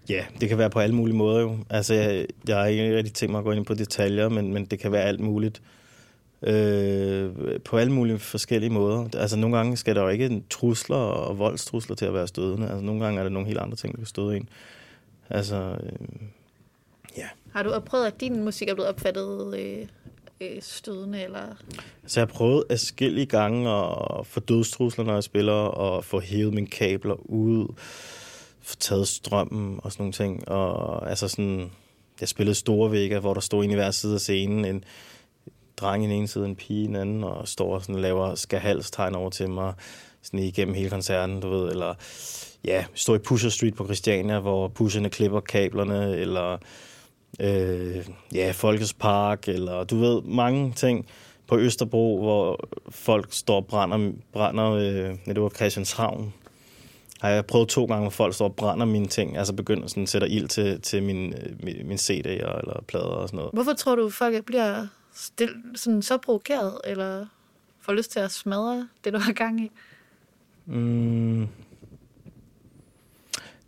Ja, 0.08 0.24
det 0.40 0.48
kan 0.48 0.58
være 0.58 0.70
på 0.70 0.80
alle 0.80 0.94
mulige 0.94 1.16
måder 1.16 1.40
jo. 1.40 1.58
Altså, 1.70 1.94
jeg, 1.94 2.26
jeg 2.48 2.56
har 2.56 2.66
ikke 2.66 2.96
rigtig 2.96 3.14
tænkt 3.14 3.30
mig 3.30 3.38
at 3.38 3.44
gå 3.44 3.52
ind 3.52 3.66
på 3.66 3.74
detaljer, 3.74 4.28
men, 4.28 4.52
men 4.52 4.64
det 4.64 4.78
kan 4.78 4.92
være 4.92 5.02
alt 5.02 5.20
muligt 5.20 5.62
øh, 6.46 7.30
på 7.64 7.76
alle 7.76 7.92
mulige 7.92 8.18
forskellige 8.18 8.70
måder. 8.70 9.08
Altså 9.14 9.36
nogle 9.36 9.56
gange 9.56 9.76
skal 9.76 9.96
der 9.96 10.02
jo 10.02 10.08
ikke 10.08 10.42
trusler 10.50 10.96
og 10.96 11.38
voldstrusler 11.38 11.96
til 11.96 12.04
at 12.04 12.14
være 12.14 12.28
stødende. 12.28 12.68
Altså 12.68 12.84
nogle 12.84 13.04
gange 13.04 13.18
er 13.18 13.22
der 13.22 13.30
nogle 13.30 13.48
helt 13.48 13.58
andre 13.58 13.76
ting, 13.76 13.92
der 13.92 13.98
kan 13.98 14.06
støde 14.06 14.36
ind. 14.36 14.46
Altså, 15.30 15.76
øh, 15.82 15.92
ja. 17.16 17.28
Har 17.52 17.62
du 17.62 17.80
prøvet, 17.80 18.06
at 18.06 18.20
din 18.20 18.44
musik 18.44 18.68
er 18.68 18.74
blevet 18.74 18.88
opfattet 18.88 19.54
øh, 19.58 19.86
øh, 20.40 20.62
stødende? 20.62 21.22
Eller? 21.22 21.56
Altså 22.02 22.20
jeg 22.20 22.26
har 22.26 22.34
prøvet 22.34 22.64
forskellige 22.70 23.26
gange 23.26 23.70
at 23.70 24.26
få 24.26 24.40
dødstrusler, 24.40 25.04
når 25.04 25.14
jeg 25.14 25.24
spiller, 25.24 25.52
og 25.52 26.04
få 26.04 26.20
hævet 26.20 26.54
mine 26.54 26.66
kabler 26.66 27.30
ud, 27.30 27.74
få 28.62 28.76
taget 28.76 29.08
strømmen 29.08 29.80
og 29.82 29.92
sådan 29.92 30.02
nogle 30.02 30.12
ting. 30.12 30.48
Og 30.48 31.10
altså 31.10 31.28
sådan, 31.28 31.70
jeg 32.20 32.28
spillede 32.28 32.54
store 32.54 32.92
vægger, 32.92 33.20
hvor 33.20 33.34
der 33.34 33.40
stod 33.40 33.64
en 33.64 33.70
i 33.70 33.74
hver 33.74 33.90
side 33.90 34.14
af 34.14 34.20
scenen, 34.20 34.64
en, 34.64 34.84
dreng 35.76 36.04
i 36.04 36.06
den 36.06 36.16
ene 36.16 36.28
side, 36.28 36.44
en 36.44 36.56
pige 36.56 36.84
i 36.84 36.86
den 36.86 36.96
anden, 36.96 37.24
og 37.24 37.48
står 37.48 37.74
og 37.74 37.82
sådan 37.82 38.00
laver 38.00 38.34
skal 38.34 38.82
over 39.14 39.30
til 39.30 39.50
mig 39.50 39.74
sådan 40.22 40.40
igennem 40.40 40.74
hele 40.74 40.90
koncerten, 40.90 41.40
du 41.40 41.48
ved, 41.48 41.70
eller 41.70 41.94
ja, 42.64 42.84
står 42.94 43.14
i 43.14 43.18
Pusher 43.18 43.50
Street 43.50 43.74
på 43.74 43.84
Christiania, 43.84 44.38
hvor 44.38 44.68
pusherne 44.68 45.10
klipper 45.10 45.40
kablerne, 45.40 46.16
eller 46.16 46.58
øh, 47.40 48.06
ja, 48.34 48.50
Folkets 48.54 48.94
Park, 48.94 49.48
eller 49.48 49.84
du 49.84 49.96
ved, 49.96 50.22
mange 50.22 50.72
ting 50.72 51.06
på 51.46 51.58
Østerbro, 51.58 52.22
hvor 52.22 52.68
folk 52.88 53.32
står 53.32 53.56
og 53.56 53.66
brænder, 53.66 54.12
brænder 54.32 54.70
øh, 54.70 55.16
det 55.26 55.42
var 55.42 55.48
Christianshavn, 55.48 56.32
har 57.20 57.30
jeg 57.30 57.46
prøvet 57.46 57.68
to 57.68 57.84
gange, 57.84 58.02
hvor 58.02 58.10
folk 58.10 58.34
står 58.34 58.48
og 58.48 58.56
brænder 58.56 58.86
mine 58.86 59.06
ting. 59.06 59.36
Altså 59.36 59.52
begynder 59.52 59.86
sådan, 59.86 60.06
sætter 60.06 60.28
ild 60.28 60.48
til, 60.48 60.80
til 60.80 61.02
min, 61.02 61.32
øh, 61.32 61.52
min, 61.62 61.88
min 61.88 61.96
CD'er 61.98 62.58
eller 62.58 62.84
plader 62.88 63.04
og 63.04 63.28
sådan 63.28 63.36
noget. 63.36 63.50
Hvorfor 63.52 63.72
tror 63.72 63.94
du, 63.94 64.10
folk 64.10 64.44
bliver 64.44 64.86
stil, 65.14 65.54
sådan 65.74 66.02
så 66.02 66.18
provokeret, 66.18 66.78
eller 66.84 67.26
får 67.80 67.92
lyst 67.92 68.10
til 68.10 68.20
at 68.20 68.30
smadre 68.30 68.88
det, 69.04 69.12
du 69.12 69.18
har 69.18 69.32
gang 69.32 69.60
i? 69.60 69.70
Mm. 70.66 71.48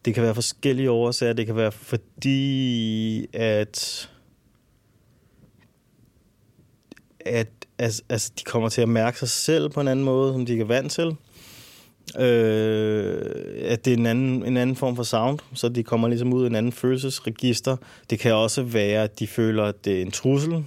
Det 0.05 0.15
kan 0.15 0.23
være 0.23 0.35
forskellige 0.35 0.91
årsager. 0.91 1.33
Det 1.33 1.47
kan 1.47 1.57
være 1.57 1.73
fordi, 1.73 3.27
at 3.33 4.11
at 7.21 7.49
altså, 7.79 8.03
altså, 8.09 8.33
de 8.39 8.45
kommer 8.45 8.69
til 8.69 8.81
at 8.81 8.89
mærke 8.89 9.19
sig 9.19 9.29
selv 9.29 9.69
på 9.69 9.81
en 9.81 9.89
anden 9.89 10.05
måde, 10.05 10.33
som 10.33 10.47
de 10.47 10.53
ikke 10.53 10.63
er 10.63 10.67
vant 10.67 10.93
til. 10.93 11.17
Øh, 12.19 13.21
at 13.63 13.85
det 13.85 13.93
er 13.93 13.97
en 13.97 14.07
anden, 14.07 14.45
en 14.45 14.57
anden 14.57 14.77
form 14.77 14.97
for 14.97 15.03
sound, 15.03 15.39
så 15.55 15.69
de 15.69 15.83
kommer 15.83 16.09
ligesom 16.09 16.33
ud 16.33 16.45
i 16.45 16.47
en 16.47 16.55
anden 16.55 16.73
følelsesregister. 16.73 17.77
Det 18.11 18.19
kan 18.19 18.35
også 18.35 18.63
være, 18.63 19.03
at 19.03 19.19
de 19.19 19.27
føler, 19.27 19.65
at 19.65 19.85
det 19.85 19.99
er 19.99 20.03
en 20.03 20.11
trussel 20.11 20.65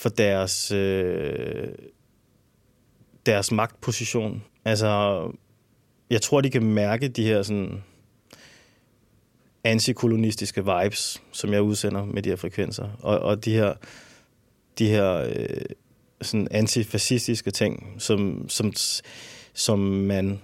for 0.00 0.08
deres, 0.08 0.72
øh, 0.72 1.68
deres 3.26 3.52
magtposition. 3.52 4.42
Altså, 4.64 5.22
jeg 6.10 6.22
tror, 6.22 6.40
de 6.40 6.50
kan 6.50 6.64
mærke 6.64 7.08
de 7.08 7.24
her 7.24 7.42
sådan 7.42 7.82
antikolonistiske 9.64 10.64
vibes, 10.64 11.22
som 11.32 11.52
jeg 11.52 11.62
udsender 11.62 12.04
med 12.04 12.22
de 12.22 12.28
her 12.28 12.36
frekvenser. 12.36 12.88
Og, 12.98 13.18
og 13.18 13.44
de 13.44 13.52
her, 13.52 13.74
de 14.78 14.88
her 14.88 15.14
øh, 15.14 15.64
sådan 16.22 16.48
antifascistiske 16.50 17.50
ting, 17.50 17.94
som, 17.98 18.48
som, 18.48 18.72
som 19.54 19.78
man, 19.78 20.40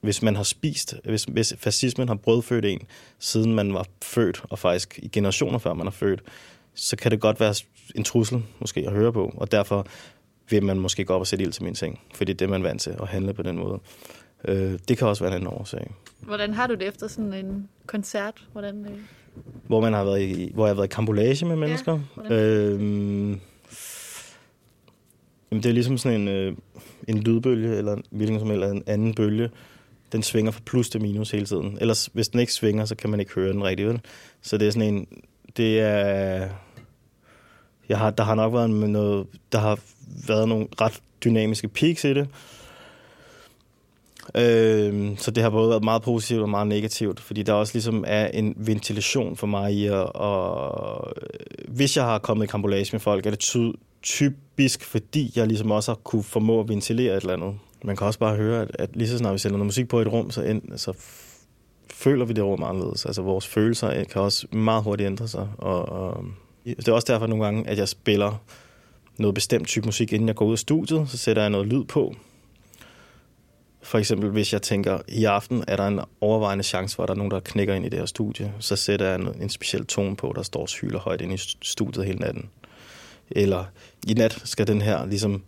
hvis 0.00 0.22
man 0.22 0.36
har 0.36 0.42
spist, 0.42 0.94
hvis, 1.04 1.24
hvis 1.24 1.54
fascismen 1.58 2.08
har 2.08 2.14
brødfødt 2.16 2.64
en, 2.64 2.82
siden 3.18 3.54
man 3.54 3.74
var 3.74 3.86
født, 4.02 4.42
og 4.50 4.58
faktisk 4.58 4.98
i 5.02 5.08
generationer 5.08 5.58
før 5.58 5.74
man 5.74 5.86
er 5.86 5.90
født, 5.90 6.22
så 6.74 6.96
kan 6.96 7.10
det 7.10 7.20
godt 7.20 7.40
være 7.40 7.54
en 7.94 8.04
trussel 8.04 8.42
måske 8.60 8.84
at 8.86 8.92
høre 8.92 9.12
på, 9.12 9.32
og 9.36 9.52
derfor 9.52 9.86
vil 10.50 10.62
man 10.62 10.78
måske 10.78 11.04
gå 11.04 11.14
op 11.14 11.20
og 11.20 11.26
sætte 11.26 11.44
ild 11.44 11.52
til 11.52 11.64
min 11.64 11.74
ting, 11.74 12.00
fordi 12.14 12.32
det 12.32 12.44
er 12.44 12.48
man 12.48 12.62
vant 12.62 12.80
til 12.80 12.90
at 12.90 13.08
handle 13.08 13.34
på 13.34 13.42
den 13.42 13.56
måde. 13.56 13.80
Øh, 14.48 14.78
det 14.88 14.98
kan 14.98 15.08
også 15.08 15.24
være 15.24 15.32
en 15.32 15.34
anden 15.34 15.48
årsag. 15.48 15.90
Hvordan 16.20 16.54
har 16.54 16.66
du 16.66 16.74
det 16.74 16.88
efter 16.88 17.08
sådan 17.08 17.32
en 17.32 17.68
koncert? 17.86 18.48
Hvordan, 18.52 18.84
øh... 18.84 18.98
Hvor, 19.66 19.80
man 19.80 19.92
har 19.92 20.04
været 20.04 20.22
i, 20.22 20.50
hvor 20.54 20.66
jeg 20.66 20.70
har 20.70 20.74
været 20.74 20.86
i 20.86 20.94
kambolage 20.94 21.46
med 21.46 21.56
mennesker. 21.56 22.00
Ja, 22.30 22.34
øh, 22.34 22.80
jamen 25.50 25.62
det 25.62 25.66
er 25.66 25.72
ligesom 25.72 25.98
sådan 25.98 26.20
en, 26.20 26.28
øh, 26.28 26.56
en 27.08 27.18
lydbølge, 27.18 27.76
eller 27.76 27.96
hvilken 28.10 28.38
som 28.38 28.50
helst 28.50 28.64
en 28.64 28.82
anden 28.86 29.14
bølge. 29.14 29.50
Den 30.12 30.22
svinger 30.22 30.52
fra 30.52 30.60
plus 30.66 30.90
til 30.90 31.02
minus 31.02 31.30
hele 31.30 31.46
tiden. 31.46 31.78
Ellers, 31.80 32.06
hvis 32.12 32.28
den 32.28 32.40
ikke 32.40 32.52
svinger, 32.52 32.84
så 32.84 32.94
kan 32.94 33.10
man 33.10 33.20
ikke 33.20 33.32
høre 33.34 33.52
den 33.52 33.64
rigtig, 33.64 33.86
vel? 33.86 34.00
Så 34.42 34.58
det 34.58 34.68
er 34.68 34.72
sådan 34.72 34.94
en... 34.94 35.06
Det 35.56 35.80
er... 35.80 36.48
Jeg 37.88 37.98
har, 37.98 38.10
der 38.10 38.24
har 38.24 38.34
nok 38.34 38.52
været 38.52 38.70
noget... 38.70 39.26
Der 39.52 39.58
har 39.58 39.78
været 40.26 40.48
nogle 40.48 40.66
ret 40.80 41.00
dynamiske 41.24 41.68
peaks 41.68 42.04
i 42.04 42.14
det. 42.14 42.28
Øh, 44.34 45.18
så 45.18 45.30
det 45.30 45.42
har 45.42 45.50
både 45.50 45.70
været 45.70 45.84
meget 45.84 46.02
positivt 46.02 46.42
og 46.42 46.48
meget 46.48 46.66
negativt, 46.66 47.20
fordi 47.20 47.42
der 47.42 47.52
også 47.52 47.74
ligesom 47.74 48.04
er 48.06 48.26
en 48.26 48.54
ventilation 48.56 49.36
for 49.36 49.46
mig 49.46 49.72
i 49.74 49.86
at... 49.86 50.12
Og, 50.14 51.12
øh, 51.16 51.74
hvis 51.74 51.96
jeg 51.96 52.04
har 52.04 52.18
kommet 52.18 52.44
i 52.44 52.46
kambolage 52.46 52.88
med 52.92 53.00
folk, 53.00 53.26
er 53.26 53.30
det 53.30 53.38
ty- 53.38 53.78
typisk, 54.02 54.84
fordi 54.84 55.32
jeg 55.36 55.46
ligesom 55.46 55.70
også 55.70 55.90
har 55.90 55.96
kunne 55.96 56.22
formå 56.22 56.60
at 56.60 56.68
ventilere 56.68 57.16
et 57.16 57.20
eller 57.20 57.32
andet. 57.32 57.54
Man 57.84 57.96
kan 57.96 58.06
også 58.06 58.18
bare 58.18 58.36
høre, 58.36 58.62
at, 58.62 58.70
at 58.78 58.96
lige 58.96 59.08
så 59.08 59.18
snart 59.18 59.32
vi 59.32 59.38
sender 59.38 59.56
noget 59.56 59.66
musik 59.66 59.88
på 59.88 60.00
et 60.00 60.08
rum, 60.12 60.30
så, 60.30 60.42
end, 60.42 60.62
så 60.76 60.92
føler 61.94 62.24
vi 62.24 62.32
det 62.32 62.44
rum 62.44 62.62
anderledes. 62.62 63.06
Altså 63.06 63.22
vores 63.22 63.46
følelser 63.46 64.04
kan 64.04 64.22
også 64.22 64.46
meget 64.52 64.84
hurtigt 64.84 65.06
ændre 65.06 65.28
sig. 65.28 65.48
Og, 65.58 65.88
og 65.88 66.24
øh, 66.66 66.76
det 66.76 66.88
er 66.88 66.92
også 66.92 67.12
derfor 67.12 67.26
nogle 67.26 67.44
gange, 67.44 67.68
at 67.68 67.78
jeg 67.78 67.88
spiller 67.88 68.42
noget 69.18 69.34
bestemt 69.34 69.68
type 69.68 69.86
musik, 69.86 70.12
inden 70.12 70.28
jeg 70.28 70.36
går 70.36 70.46
ud 70.46 70.52
af 70.52 70.58
studiet, 70.58 71.10
så 71.10 71.16
sætter 71.16 71.42
jeg 71.42 71.50
noget 71.50 71.66
lyd 71.66 71.84
på, 71.84 72.14
for 73.84 73.98
eksempel, 73.98 74.30
hvis 74.30 74.52
jeg 74.52 74.62
tænker, 74.62 74.98
i 75.08 75.24
aften 75.24 75.64
er 75.68 75.76
der 75.76 75.86
en 75.86 76.00
overvejende 76.20 76.64
chance 76.64 76.96
for, 76.96 77.02
at 77.02 77.08
der 77.08 77.14
er 77.14 77.18
nogen, 77.18 77.30
der 77.30 77.40
knækker 77.40 77.74
ind 77.74 77.86
i 77.86 77.88
det 77.88 77.98
her 77.98 78.06
studie, 78.06 78.52
så 78.58 78.76
sætter 78.76 79.06
jeg 79.06 79.14
en, 79.14 79.28
en 79.42 79.48
speciel 79.48 79.86
tone 79.86 80.16
på, 80.16 80.32
der 80.36 80.42
står 80.42 80.80
hyler 80.80 80.98
højt 80.98 81.20
ind 81.20 81.32
i 81.32 81.36
studiet 81.62 82.06
hele 82.06 82.18
natten. 82.18 82.48
Eller 83.30 83.64
i 84.06 84.14
nat 84.14 84.42
skal 84.44 84.66
den 84.66 84.82
her 84.82 85.06
ligesom, 85.06 85.42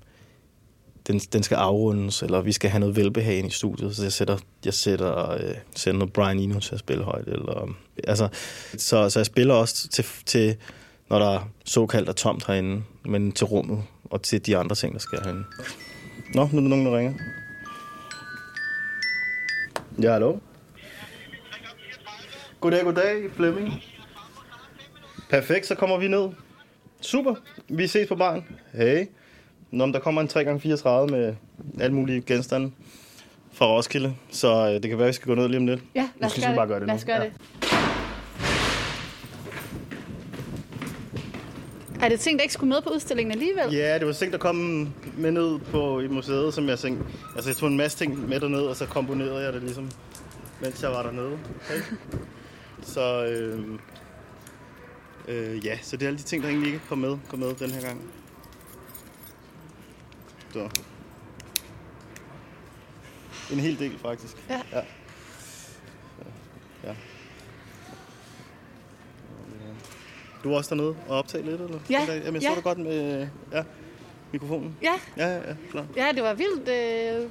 den, 1.06 1.18
den 1.18 1.42
skal 1.42 1.54
afrundes, 1.54 2.22
eller 2.22 2.40
vi 2.40 2.52
skal 2.52 2.70
have 2.70 2.80
noget 2.80 2.96
velbehag 2.96 3.38
ind 3.38 3.48
i 3.48 3.50
studiet, 3.50 3.96
så 3.96 4.02
jeg 4.02 4.12
sætter, 4.12 4.38
jeg 4.64 4.74
sætter, 4.74 5.30
øh, 5.30 5.54
sætter 5.74 5.98
noget 5.98 6.12
Brian 6.12 6.38
Eno 6.38 6.60
til 6.60 6.74
at 6.74 6.80
spille 6.80 7.04
højt. 7.04 7.28
Eller, 7.28 7.74
altså, 8.04 8.28
så, 8.78 9.10
så 9.10 9.18
jeg 9.18 9.26
spiller 9.26 9.54
også 9.54 9.88
til, 9.88 10.04
til, 10.26 10.56
når 11.10 11.18
der 11.18 11.30
er 11.30 11.48
såkaldt 11.64 12.08
er 12.08 12.12
tomt 12.12 12.46
herinde, 12.46 12.82
men 13.04 13.32
til 13.32 13.46
rummet 13.46 13.82
og 14.04 14.22
til 14.22 14.46
de 14.46 14.56
andre 14.56 14.76
ting, 14.76 14.92
der 14.92 15.00
sker 15.00 15.20
herinde. 15.24 15.44
Nå, 16.34 16.48
nu 16.52 16.58
er 16.58 16.62
der 16.62 16.68
nogen, 16.68 16.86
der 16.86 16.98
ringer. 16.98 17.14
Ja, 20.02 20.12
hallo? 20.12 20.38
Goddag, 22.60 22.84
goddag, 22.84 23.30
Flemming. 23.36 23.82
Perfekt, 25.30 25.66
så 25.66 25.74
kommer 25.74 25.98
vi 25.98 26.08
ned. 26.08 26.28
Super, 27.00 27.34
vi 27.68 27.86
ses 27.86 28.08
på 28.08 28.14
barn. 28.14 28.44
Hey. 28.72 29.06
Nå, 29.70 29.86
der 29.86 29.98
kommer 29.98 30.20
en 30.20 30.28
3x34 30.28 31.10
med 31.10 31.34
alle 31.80 31.94
mulige 31.94 32.20
genstande 32.20 32.70
fra 33.52 33.66
Roskilde, 33.66 34.14
så 34.30 34.66
øh, 34.66 34.72
det 34.72 34.88
kan 34.88 34.98
være, 34.98 35.06
at 35.06 35.08
vi 35.08 35.12
skal 35.12 35.28
gå 35.28 35.34
ned 35.34 35.48
lige 35.48 35.58
om 35.58 35.66
lidt. 35.66 35.80
Ja, 35.94 36.08
lad 36.20 36.26
os 36.26 36.40
gøre 36.40 36.48
det. 36.48 36.56
Bare 36.56 36.66
gøre 36.66 36.80
det. 36.80 36.86
Lad 36.86 36.94
os 36.94 37.04
gøre 37.04 37.16
ja. 37.16 37.24
det. 37.24 37.32
Er 42.02 42.08
det 42.08 42.20
ting, 42.20 42.38
der 42.38 42.42
ikke 42.42 42.54
skulle 42.54 42.68
med 42.68 42.82
på 42.82 42.90
udstillingen 42.90 43.32
alligevel? 43.32 43.74
Ja, 43.74 43.98
det 43.98 44.06
var 44.06 44.12
ting, 44.12 44.32
der 44.32 44.38
kom 44.38 44.56
med 45.16 45.30
ned 45.30 45.58
på 45.58 46.00
i 46.00 46.08
museet, 46.08 46.54
som 46.54 46.68
jeg 46.68 46.78
tænkte. 46.78 47.04
Altså, 47.34 47.50
jeg 47.50 47.56
tog 47.56 47.68
en 47.68 47.76
masse 47.76 47.98
ting 47.98 48.28
med 48.28 48.40
derned, 48.40 48.60
og 48.60 48.76
så 48.76 48.86
komponerede 48.86 49.44
jeg 49.44 49.52
det 49.52 49.62
ligesom, 49.62 49.90
mens 50.62 50.82
jeg 50.82 50.90
var 50.90 51.02
dernede. 51.02 51.38
Okay? 51.66 51.80
Så, 52.82 53.24
øh, 53.26 53.64
øh, 55.28 55.66
ja, 55.66 55.78
så 55.82 55.96
det 55.96 56.02
er 56.02 56.06
alle 56.06 56.18
de 56.18 56.22
ting, 56.22 56.42
der 56.42 56.48
egentlig 56.48 56.72
ikke 56.72 56.84
kom 56.88 56.98
med, 56.98 57.16
kom 57.28 57.38
med 57.38 57.54
den 57.54 57.70
her 57.70 57.80
gang. 57.80 58.02
Så. 60.52 60.68
En 63.52 63.60
hel 63.60 63.78
del, 63.78 63.98
faktisk. 63.98 64.36
Ja. 64.48 64.60
ja. 64.72 64.80
ja. 66.84 66.94
Du 70.44 70.48
var 70.48 70.56
også 70.56 70.74
dernede 70.74 70.96
og 71.08 71.18
optage 71.18 71.44
lidt, 71.44 71.60
eller? 71.60 71.78
Ja. 71.90 72.04
Jamen, 72.08 72.34
jeg 72.34 72.42
ja. 72.42 72.48
så 72.48 72.54
det 72.54 72.64
godt 72.64 72.78
med 72.78 73.28
ja, 73.52 73.62
mikrofonen. 74.32 74.76
Ja. 74.82 74.94
Ja, 75.16 75.26
ja, 75.28 75.48
ja, 75.48 75.54
klar. 75.70 75.86
Ja, 75.96 76.12
det 76.14 76.22
var 76.22 76.34
vildt 76.34 76.68
øh, 76.68 77.30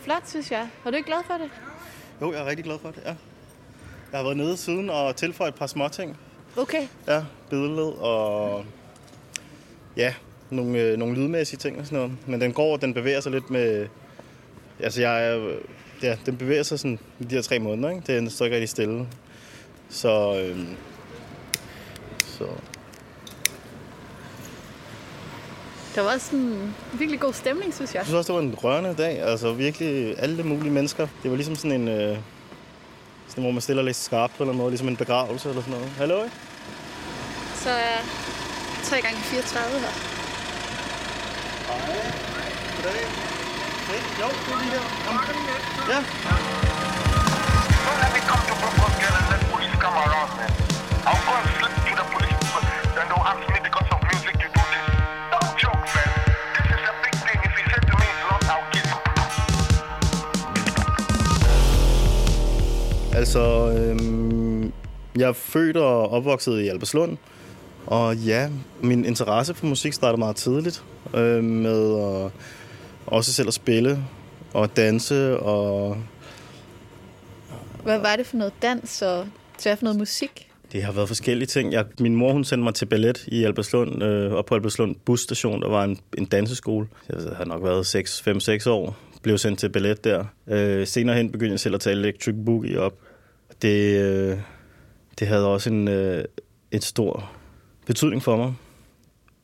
flot, 0.00 0.28
synes 0.28 0.50
jeg. 0.50 0.68
Var 0.84 0.90
du 0.90 0.96
ikke 0.96 1.06
glad 1.06 1.22
for 1.26 1.34
det? 1.34 1.50
Jo, 2.20 2.32
jeg 2.32 2.40
er 2.40 2.46
rigtig 2.46 2.64
glad 2.64 2.78
for 2.78 2.90
det, 2.90 3.02
ja. 3.04 3.14
Jeg 4.12 4.18
har 4.18 4.22
været 4.22 4.36
nede 4.36 4.56
siden 4.56 4.90
og 4.90 5.16
tilføjet 5.16 5.52
et 5.52 5.58
par 5.58 5.66
småting. 5.66 6.18
Okay. 6.56 6.88
Ja, 7.06 7.24
billed 7.50 7.92
og 7.98 8.64
ja, 9.96 10.14
nogle, 10.50 10.78
øh, 10.78 10.96
nogle 10.98 11.14
lydmæssige 11.14 11.58
ting 11.58 11.78
og 11.78 11.86
sådan 11.86 11.98
noget. 11.98 12.12
Men 12.26 12.40
den 12.40 12.52
går, 12.52 12.76
den 12.76 12.94
bevæger 12.94 13.20
sig 13.20 13.32
lidt 13.32 13.50
med... 13.50 13.86
Altså, 14.80 15.00
jeg 15.00 15.28
er, 15.28 15.54
ja, 16.02 16.16
den 16.26 16.36
bevæger 16.36 16.62
sig 16.62 16.78
sådan 16.78 16.98
i 17.20 17.24
de 17.24 17.34
her 17.34 17.42
tre 17.42 17.58
måneder, 17.58 17.90
ikke? 17.90 18.20
Det 18.20 18.32
står 18.32 18.44
ikke 18.44 18.54
rigtig 18.56 18.68
stille. 18.68 19.06
Så, 19.88 20.42
øh, 20.44 20.58
så 22.18 22.46
Der 25.94 26.02
var 26.02 26.14
også 26.14 26.36
en 26.36 26.74
virkelig 26.92 27.20
god 27.20 27.32
stemning, 27.32 27.74
synes 27.74 27.94
jeg. 27.94 27.98
Jeg 27.98 28.06
synes 28.06 28.16
også, 28.16 28.32
det 28.32 28.34
var 28.34 28.48
en 28.48 28.54
rørende 28.54 28.94
dag. 28.98 29.22
Altså 29.22 29.52
virkelig 29.52 30.14
alle 30.18 30.42
mulige 30.42 30.72
mennesker. 30.72 31.06
Det 31.22 31.30
var 31.30 31.36
ligesom 31.36 31.56
sådan 31.56 31.80
en... 31.80 31.88
Øh, 31.88 32.18
sådan, 33.28 33.44
hvor 33.44 33.50
man 33.50 33.60
stiller 33.60 33.82
lidt 33.82 33.96
skarpt 33.96 34.36
på 34.36 34.42
eller 34.42 34.54
noget. 34.54 34.70
Ligesom 34.70 34.88
en 34.88 34.96
begravelse 34.96 35.48
eller 35.48 35.62
sådan 35.62 35.74
noget. 35.74 35.90
Hallo? 35.90 36.28
Så 37.54 37.70
er 37.70 37.98
3 38.84 39.00
gange 39.00 39.18
34 39.18 39.80
her. 39.80 40.09
Hej. 41.70 42.02
Goddag. 42.84 43.06
Hey, 43.90 44.00
jo, 44.20 44.28
det 44.44 44.52
er 44.54 44.58
lige 44.62 44.72
her. 44.76 44.86
Kom. 45.06 45.14
Ja. 45.92 45.98
Don't 47.84 47.98
let 48.04 48.10
me 48.16 48.20
come 48.30 48.42
to 48.50 48.54
Brooklyn, 48.60 48.92
girl, 49.02 49.16
and 49.20 49.26
let 49.32 49.40
police 49.52 49.76
come 49.84 49.96
around, 50.04 50.30
man. 50.38 50.50
I'll 51.08 51.22
go 51.26 51.32
and 51.40 51.48
flip 51.58 51.74
to 51.88 51.92
the 52.00 52.06
police, 52.14 52.38
but 52.54 52.64
then 52.96 53.06
they'll 53.10 53.28
ask 53.32 53.42
me 53.52 53.58
because 53.68 53.88
of 53.94 53.98
music 54.10 54.34
to 54.42 54.48
do 54.56 54.62
this. 54.72 54.86
No 55.32 55.38
joke, 55.62 55.84
man. 55.96 56.08
This 56.56 56.68
is 56.76 56.82
a 56.92 56.94
big 57.04 57.14
thing. 57.24 57.38
If 57.48 57.52
he 57.58 57.62
said 57.70 57.82
to 57.90 57.94
me 58.00 58.06
it's 58.14 58.24
not, 58.30 58.42
I'll 58.52 58.66
kill 58.74 58.86
him. 58.92 59.00
Altså, 63.20 63.42
øhm, 63.78 64.72
jeg 65.16 65.28
er 65.28 65.32
født 65.32 65.76
og 65.76 66.10
opvokset 66.12 66.60
i 66.60 66.68
Alberslund. 66.68 67.16
Og 67.86 68.16
ja, 68.16 68.48
min 68.82 69.04
interesse 69.04 69.54
for 69.54 69.66
musik 69.66 69.92
startede 69.92 70.18
meget 70.18 70.36
tidligt. 70.36 70.84
Øh, 71.14 71.44
med 71.44 72.00
at, 72.02 72.32
også 73.06 73.32
selv 73.32 73.48
at 73.48 73.54
spille 73.54 74.04
og 74.52 74.76
danse 74.76 75.38
og 75.38 75.96
Hvad 77.82 77.98
var 77.98 78.16
det 78.16 78.26
for 78.26 78.36
noget 78.36 78.52
dans, 78.62 79.02
og 79.02 79.26
for 79.58 79.76
noget 79.82 79.98
musik? 79.98 80.50
Det 80.72 80.82
har 80.82 80.92
været 80.92 81.08
forskellige 81.08 81.46
ting. 81.46 81.72
Jeg, 81.72 81.84
min 82.00 82.16
mor 82.16 82.32
hun 82.32 82.44
sendte 82.44 82.64
mig 82.64 82.74
til 82.74 82.86
ballet 82.86 83.26
i 83.26 83.44
Albertslund, 83.44 84.02
øh, 84.02 84.32
op 84.32 84.46
på 84.46 84.54
Albertslund 84.54 84.96
busstation. 85.04 85.62
Der 85.62 85.68
var 85.68 85.84
en, 85.84 85.98
en 86.18 86.24
danseskole. 86.24 86.86
Jeg 87.08 87.36
har 87.36 87.44
nok 87.44 87.64
været 87.64 88.66
5-6 88.66 88.70
år. 88.70 88.96
Blev 89.22 89.38
sendt 89.38 89.58
til 89.58 89.68
ballet 89.68 90.04
der. 90.04 90.24
Øh, 90.46 90.86
senere 90.86 91.16
hen 91.16 91.32
begyndte 91.32 91.52
jeg 91.52 91.60
selv 91.60 91.74
at 91.74 91.80
tage 91.80 91.96
Electric 91.96 92.34
Boogie 92.46 92.80
op. 92.80 92.94
Det, 93.62 94.00
øh, 94.00 94.38
det 95.18 95.28
havde 95.28 95.46
også 95.46 95.70
en, 95.70 95.88
øh, 95.88 96.24
et 96.70 96.84
stor 96.84 97.30
betydning 97.86 98.22
for 98.22 98.36
mig. 98.36 98.54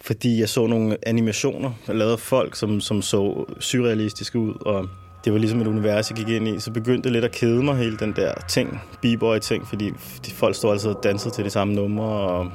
Fordi 0.00 0.40
jeg 0.40 0.48
så 0.48 0.66
nogle 0.66 0.96
animationer, 1.02 1.70
der 1.86 2.12
af 2.12 2.18
folk, 2.18 2.56
som, 2.56 2.80
som 2.80 3.02
så 3.02 3.44
surrealistiske 3.60 4.38
ud. 4.38 4.54
Og 4.60 4.88
det 5.24 5.32
var 5.32 5.38
ligesom 5.38 5.60
et 5.60 5.66
univers, 5.66 6.10
jeg 6.10 6.16
gik 6.16 6.28
ind 6.28 6.48
i. 6.48 6.60
Så 6.60 6.70
begyndte 6.70 7.02
det 7.02 7.12
lidt 7.12 7.24
at 7.24 7.32
kede 7.32 7.62
mig, 7.62 7.76
hele 7.76 7.96
den 7.96 8.12
der 8.16 8.34
ting, 8.48 8.80
b-boy-ting, 9.02 9.66
fordi 9.68 9.90
de 10.26 10.30
folk 10.30 10.54
stod 10.56 10.72
altid 10.72 10.90
og 10.90 11.00
dansede 11.02 11.34
til 11.34 11.44
de 11.44 11.50
samme 11.50 11.74
numre 11.74 12.06
og 12.06 12.50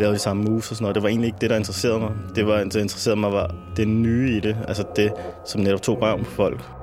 lavede 0.00 0.14
de 0.14 0.20
samme 0.20 0.42
moves 0.42 0.70
og 0.70 0.76
sådan 0.76 0.82
noget. 0.82 0.94
Det 0.94 1.02
var 1.02 1.08
egentlig 1.08 1.26
ikke 1.26 1.38
det, 1.40 1.50
der 1.50 1.56
interesserede 1.56 1.98
mig. 1.98 2.10
Det, 2.34 2.46
var, 2.46 2.56
der 2.56 2.80
interesserede 2.80 3.20
mig, 3.20 3.32
var 3.32 3.54
det 3.76 3.88
nye 3.88 4.36
i 4.36 4.40
det. 4.40 4.56
Altså 4.68 4.84
det, 4.96 5.12
som 5.46 5.60
netop 5.60 5.82
tog 5.82 6.02
røven 6.02 6.24
på 6.24 6.30
folk. 6.30 6.77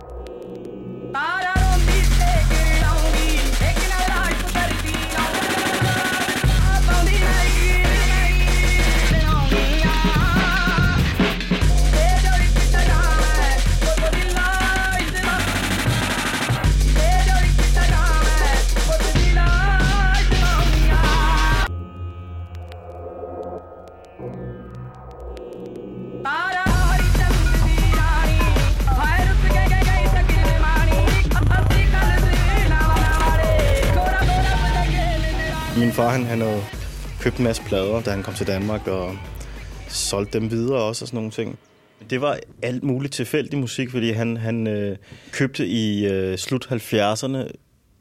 Han, 36.16 36.26
han 36.26 36.42
havde 36.42 36.64
købt 37.22 37.38
en 37.38 37.44
masse 37.44 37.64
plader, 37.64 38.02
da 38.02 38.12
han 38.12 38.24
kom 38.24 38.34
til 38.34 38.48
Danmark, 38.48 38.88
og 38.88 39.18
solgte 39.88 40.40
dem 40.40 40.52
videre 40.52 40.82
også 40.82 41.04
og 41.04 41.08
sådan 41.08 41.18
nogle 41.18 41.32
ting. 41.32 41.60
Det 42.10 42.22
var 42.22 42.40
alt 42.62 42.84
muligt 42.84 43.14
tilfældig 43.14 43.60
musik, 43.60 43.92
fordi 43.92 44.12
han, 44.12 44.38
han 44.38 44.68
øh, 44.68 44.98
købte 45.32 45.68
i 45.68 46.06
øh, 46.06 46.38
slut 46.38 46.68
70'erne, 46.72 47.52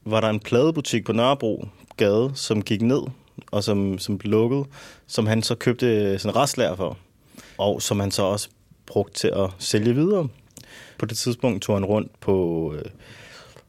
var 0.05 0.21
der 0.21 0.29
en 0.29 0.41
pladebutik 0.41 1.05
på 1.05 1.13
Nørrebro 1.13 1.69
gade, 1.97 2.33
som 2.35 2.63
gik 2.63 2.83
ned, 2.83 3.03
og 3.51 3.65
som, 3.65 3.99
som 3.99 4.19
blev 4.19 4.31
lukket, 4.31 4.67
som 5.07 5.27
han 5.27 5.43
så 5.43 5.55
købte 5.55 5.87
øh, 5.87 6.19
sådan 6.19 6.37
en 6.37 6.41
restlager 6.41 6.77
for, 6.77 6.99
og 7.59 7.83
som 7.83 8.01
han 8.01 8.11
så 8.11 8.23
også 8.23 8.49
brugte 8.87 9.15
til 9.15 9.29
at 9.29 9.51
sælge 9.59 9.95
videre. 9.95 10.29
På 10.99 11.07
det 11.07 11.17
tidspunkt 11.17 11.63
tog 11.63 11.77
han 11.77 11.85
rundt 11.85 12.21
på 12.21 12.75
øh, 12.77 12.91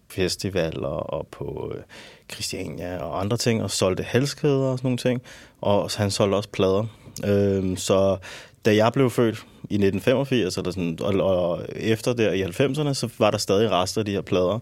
festivaler 0.10 0.88
og 0.88 1.28
på 1.28 1.74
øh, 1.76 1.84
Christiania 2.32 2.98
og 2.98 3.20
andre 3.20 3.38
ting, 3.38 3.64
og 3.64 3.72
solgte 3.72 4.04
halskæder 4.04 4.66
og 4.66 4.78
sådan 4.78 4.88
nogle 4.88 4.98
ting, 4.98 5.22
og 5.62 5.90
han 5.98 6.12
solgte 6.12 6.36
også 6.36 6.50
plader. 6.50 6.86
Øh, 7.26 7.78
så 7.78 8.18
da 8.66 8.76
jeg 8.76 8.94
blev 8.94 9.10
født 9.10 9.36
i 9.70 9.76
1985, 9.76 10.58
eller 10.58 10.72
sådan, 10.72 10.98
og, 11.02 11.14
og 11.14 11.66
efter 11.76 12.14
der 12.14 12.32
i 12.32 12.44
90'erne, 12.44 12.94
så 12.94 13.10
var 13.20 13.32
der 13.32 13.38
stadig 13.38 13.72
rester 13.72 14.02
af 14.02 14.06
de 14.06 14.12
her 14.12 14.22
plader, 14.22 14.60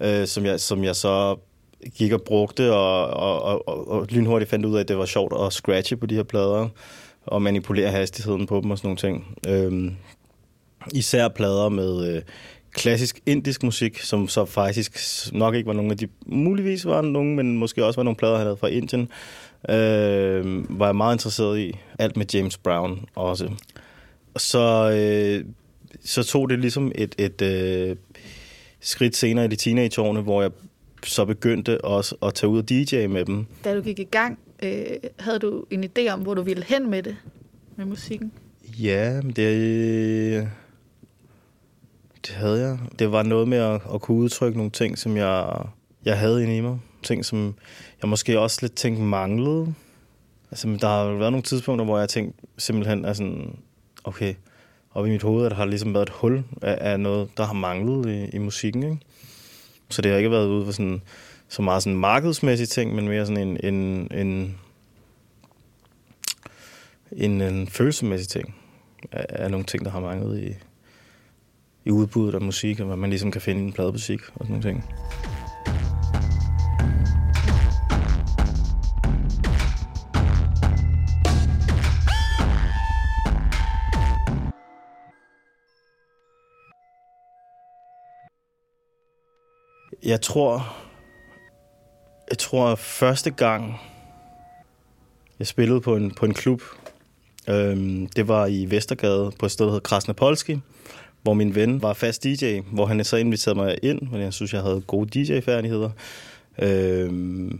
øh, 0.00 0.26
som, 0.26 0.44
jeg, 0.44 0.60
som 0.60 0.84
jeg 0.84 0.96
så 0.96 1.36
gik 1.94 2.12
og 2.12 2.22
brugte, 2.22 2.72
og, 2.72 3.06
og, 3.06 3.42
og, 3.42 3.68
og, 3.68 3.88
og 3.88 4.06
lynhurtigt 4.10 4.50
fandt 4.50 4.66
ud 4.66 4.76
af, 4.76 4.80
at 4.80 4.88
det 4.88 4.98
var 4.98 5.06
sjovt 5.06 5.46
at 5.46 5.52
scratche 5.52 5.96
på 5.96 6.06
de 6.06 6.14
her 6.14 6.22
plader, 6.22 6.68
og 7.26 7.42
manipulere 7.42 7.90
hastigheden 7.90 8.46
på 8.46 8.60
dem 8.60 8.70
og 8.70 8.78
sådan 8.78 8.88
nogle 8.88 8.98
ting. 8.98 9.38
Øhm, 9.46 9.96
især 10.92 11.28
plader 11.28 11.68
med 11.68 12.14
øh, 12.14 12.22
klassisk 12.72 13.20
indisk 13.26 13.62
musik, 13.62 14.00
som 14.00 14.28
så 14.28 14.44
faktisk 14.44 14.92
nok 15.32 15.54
ikke 15.54 15.66
var 15.66 15.72
nogle 15.72 15.90
af 15.90 15.96
de, 15.98 16.08
muligvis 16.26 16.86
var 16.86 17.00
nogle, 17.00 17.34
men 17.34 17.58
måske 17.58 17.84
også 17.84 17.98
var 17.98 18.04
nogle 18.04 18.16
plader, 18.16 18.36
han 18.36 18.46
havde 18.46 18.56
fra 18.56 18.68
Indien, 18.68 19.08
øh, 19.68 20.78
var 20.78 20.86
jeg 20.86 20.96
meget 20.96 21.14
interesseret 21.14 21.58
i. 21.58 21.78
Alt 21.98 22.16
med 22.16 22.26
James 22.34 22.58
Brown 22.58 23.04
også. 23.14 23.50
Så, 24.36 24.90
øh, 24.90 25.44
så 26.04 26.22
tog 26.22 26.50
det 26.50 26.58
ligesom 26.58 26.92
et, 26.94 27.14
et 27.18 27.42
øh, 27.42 27.96
skridt 28.80 29.16
senere 29.16 29.44
i 29.44 29.48
de 29.48 29.56
teenageårene, 29.56 30.20
hvor 30.20 30.42
jeg 30.42 30.50
så 31.04 31.24
begyndte 31.24 31.84
også 31.84 32.14
at 32.22 32.34
tage 32.34 32.50
ud 32.50 32.58
og 32.58 32.68
DJ 32.68 33.06
med 33.06 33.24
dem. 33.24 33.46
Da 33.64 33.74
du 33.76 33.82
gik 33.82 33.98
i 33.98 34.04
gang, 34.04 34.38
øh, 34.62 34.82
havde 35.18 35.38
du 35.38 35.64
en 35.70 35.84
idé 35.84 36.08
om, 36.08 36.20
hvor 36.20 36.34
du 36.34 36.42
ville 36.42 36.64
hen 36.64 36.90
med 36.90 37.02
det, 37.02 37.16
med 37.76 37.84
musikken? 37.84 38.32
Ja, 38.78 39.20
det, 39.36 40.48
det 42.26 42.34
havde 42.34 42.60
jeg. 42.60 42.78
Det 42.98 43.12
var 43.12 43.22
noget 43.22 43.48
med 43.48 43.58
at, 43.58 43.80
at 43.94 44.00
kunne 44.00 44.18
udtrykke 44.18 44.58
nogle 44.58 44.70
ting, 44.70 44.98
som 44.98 45.16
jeg, 45.16 45.66
jeg 46.04 46.18
havde 46.18 46.42
inde 46.42 46.56
i 46.56 46.60
mig. 46.60 46.78
Ting, 47.02 47.24
som 47.24 47.54
jeg 48.02 48.08
måske 48.08 48.40
også 48.40 48.58
lidt 48.62 48.74
tænkte 48.74 49.02
manglede. 49.02 49.74
Altså, 50.50 50.78
der 50.80 50.88
har 50.88 51.04
været 51.04 51.32
nogle 51.32 51.42
tidspunkter, 51.42 51.84
hvor 51.84 51.98
jeg 51.98 52.08
tænkte 52.08 52.46
simpelthen, 52.58 53.04
altså, 53.04 53.34
okay, 54.04 54.34
op 54.94 55.06
i 55.06 55.10
mit 55.10 55.22
hoved, 55.22 55.44
at 55.44 55.50
der 55.50 55.56
har 55.56 55.64
ligesom 55.64 55.94
været 55.94 56.02
et 56.02 56.14
hul 56.14 56.42
af, 56.62 56.92
af 56.92 57.00
noget, 57.00 57.28
der 57.36 57.44
har 57.44 57.52
manglet 57.52 58.06
i, 58.08 58.36
i 58.36 58.38
musikken. 58.38 58.82
Ikke? 58.82 58.98
Så 59.90 60.02
det 60.02 60.10
har 60.10 60.18
ikke 60.18 60.30
været 60.30 60.48
ude 60.48 60.64
for 60.64 60.72
sådan, 60.72 61.02
så 61.48 61.62
meget 61.62 61.82
sådan 61.82 61.98
markedsmæssige 61.98 62.66
ting, 62.66 62.94
men 62.94 63.08
mere 63.08 63.26
sådan 63.26 63.48
en, 63.48 63.74
en, 63.74 64.08
en, 64.14 64.58
en, 67.12 67.40
en 67.40 67.68
følelsesmæssig 67.68 68.28
ting 68.28 68.54
af, 69.12 69.26
af 69.28 69.50
nogle 69.50 69.66
ting, 69.66 69.84
der 69.84 69.90
har 69.90 70.00
manglet 70.00 70.42
i, 70.42 70.54
i 71.84 71.90
udbuddet 71.90 72.34
af 72.34 72.40
musik, 72.40 72.80
og 72.80 72.86
hvad 72.86 72.96
man 72.96 73.10
ligesom 73.10 73.30
kan 73.30 73.40
finde 73.40 73.62
i 73.62 73.64
en 73.64 73.72
pladebutik 73.72 74.20
og 74.34 74.46
sådan 74.46 74.48
nogle 74.48 74.62
ting. 74.62 74.84
Jeg 90.04 90.20
tror, 90.20 90.76
jeg 92.30 92.38
tror 92.38 92.74
første 92.74 93.30
gang, 93.30 93.80
jeg 95.38 95.46
spillede 95.46 95.80
på 95.80 95.96
en, 95.96 96.10
på 96.10 96.26
en 96.26 96.34
klub, 96.34 96.62
øhm, 97.48 98.06
det 98.06 98.28
var 98.28 98.46
i 98.46 98.66
Vestergade 98.70 99.32
på 99.38 99.46
et 99.46 99.52
sted, 99.52 99.66
der 99.66 99.70
hedder 99.70 99.88
Krasnapolski, 99.88 100.60
hvor 101.22 101.34
min 101.34 101.54
ven 101.54 101.82
var 101.82 101.92
fast 101.92 102.24
DJ, 102.24 102.60
hvor 102.72 102.86
han 102.86 103.04
så 103.04 103.16
inviterede 103.16 103.58
mig 103.58 103.78
ind, 103.82 104.08
fordi 104.10 104.22
jeg 104.22 104.32
synes, 104.32 104.54
jeg 104.54 104.62
havde 104.62 104.80
gode 104.80 105.20
DJ-færdigheder. 105.20 105.90
Øh, 106.62 107.50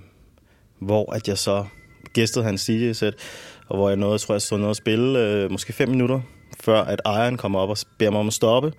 hvor 0.78 1.12
at 1.12 1.28
jeg 1.28 1.38
så 1.38 1.64
gæstede 2.12 2.44
hans 2.44 2.66
DJ-sæt, 2.66 3.14
og 3.68 3.76
hvor 3.76 3.88
jeg 3.88 3.96
nåede, 3.96 4.18
tror 4.18 4.34
jeg, 4.34 4.42
stod 4.42 4.58
noget 4.58 4.70
at 4.70 4.76
spille 4.76 5.18
øh, 5.18 5.50
måske 5.50 5.72
fem 5.72 5.88
minutter, 5.88 6.20
før 6.60 6.80
at 6.80 7.00
ejeren 7.04 7.36
kommer 7.36 7.58
op 7.58 7.68
og 7.68 7.76
beder 7.98 8.10
mig 8.10 8.20
om 8.20 8.26
at 8.26 8.32
stoppe, 8.32 8.72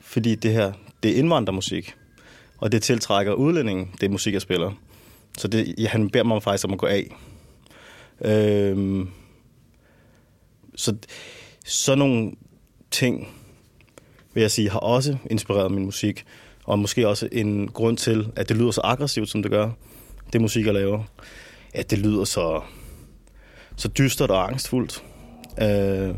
fordi 0.00 0.34
det 0.34 0.52
her, 0.52 0.72
det 1.02 1.10
er 1.10 1.16
indvandrermusik, 1.16 1.94
og 2.58 2.72
det 2.72 2.82
tiltrækker 2.82 3.32
udlændingen, 3.32 3.90
det 4.00 4.10
musik, 4.10 4.32
jeg 4.32 4.42
spiller. 4.42 4.72
Så 5.38 5.48
det, 5.48 5.74
ja, 5.78 5.88
han 5.88 6.10
beder 6.10 6.24
mig 6.24 6.42
faktisk 6.42 6.64
om 6.64 6.72
at 6.72 6.78
gå 6.78 6.86
af. 6.86 7.16
Øhm, 8.24 9.08
så 10.76 10.96
sådan 11.64 11.98
nogle 11.98 12.32
ting, 12.90 13.28
vil 14.34 14.40
jeg 14.40 14.50
sige, 14.50 14.70
har 14.70 14.78
også 14.78 15.16
inspireret 15.30 15.70
min 15.70 15.84
musik. 15.84 16.24
Og 16.64 16.78
måske 16.78 17.08
også 17.08 17.28
en 17.32 17.68
grund 17.68 17.96
til, 17.96 18.28
at 18.36 18.48
det 18.48 18.56
lyder 18.56 18.70
så 18.70 18.80
aggressivt, 18.84 19.28
som 19.28 19.42
det 19.42 19.50
gør. 19.50 19.70
Det 20.32 20.40
musik, 20.40 20.66
jeg 20.66 20.74
laver. 20.74 21.02
At 21.74 21.90
det 21.90 21.98
lyder 21.98 22.24
så, 22.24 22.60
så 23.76 23.88
dystert 23.88 24.30
og 24.30 24.48
angstfuldt. 24.48 25.04
Øh, 25.58 26.14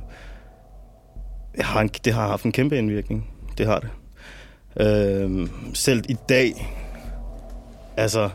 jeg 1.56 1.66
har 1.66 1.80
en, 1.80 1.88
det 1.88 2.12
har 2.12 2.28
haft 2.28 2.44
en 2.44 2.52
kæmpe 2.52 2.78
indvirkning. 2.78 3.30
Det 3.58 3.66
har 3.66 3.80
det. 3.80 3.90
Øh, 4.80 5.48
selv 5.74 6.04
i 6.08 6.16
dag, 6.28 6.52
altså 7.96 8.30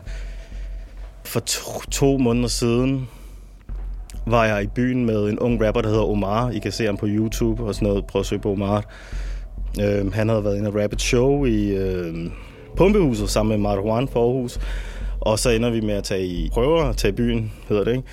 for 1.24 1.40
to, 1.40 1.80
to 1.90 2.18
måneder 2.18 2.48
siden, 2.48 3.08
var 4.26 4.44
jeg 4.44 4.62
i 4.62 4.66
byen 4.66 5.04
med 5.04 5.28
en 5.28 5.38
ung 5.38 5.66
rapper, 5.66 5.80
der 5.80 5.88
hedder 5.88 6.04
Omar. 6.04 6.50
I 6.50 6.58
kan 6.58 6.72
se 6.72 6.86
ham 6.86 6.96
på 6.96 7.06
YouTube 7.08 7.64
og 7.64 7.74
sådan 7.74 7.88
noget. 7.88 8.06
Prøv 8.06 8.20
at 8.20 8.26
søge 8.26 8.40
på 8.40 8.52
Omar. 8.52 8.84
Øh, 9.80 10.12
han 10.12 10.28
havde 10.28 10.44
været 10.44 10.56
inde 10.56 10.68
og 10.68 10.74
Rapid 10.74 10.98
Show 10.98 11.44
i 11.44 11.68
øh, 11.68 12.30
Pumpehuset 12.76 13.30
sammen 13.30 13.60
med 13.60 13.70
Marwan 13.70 14.08
for 14.08 14.20
Aarhus. 14.20 14.60
Og 15.20 15.38
så 15.38 15.50
ender 15.50 15.70
vi 15.70 15.80
med 15.80 15.94
at 15.94 16.04
tage 16.04 16.26
i 16.26 16.50
prøver, 16.52 16.84
at 16.84 16.96
tage 16.96 17.12
i 17.12 17.16
byen, 17.16 17.52
hedder 17.68 17.84
det, 17.84 17.92
ikke? 17.92 18.08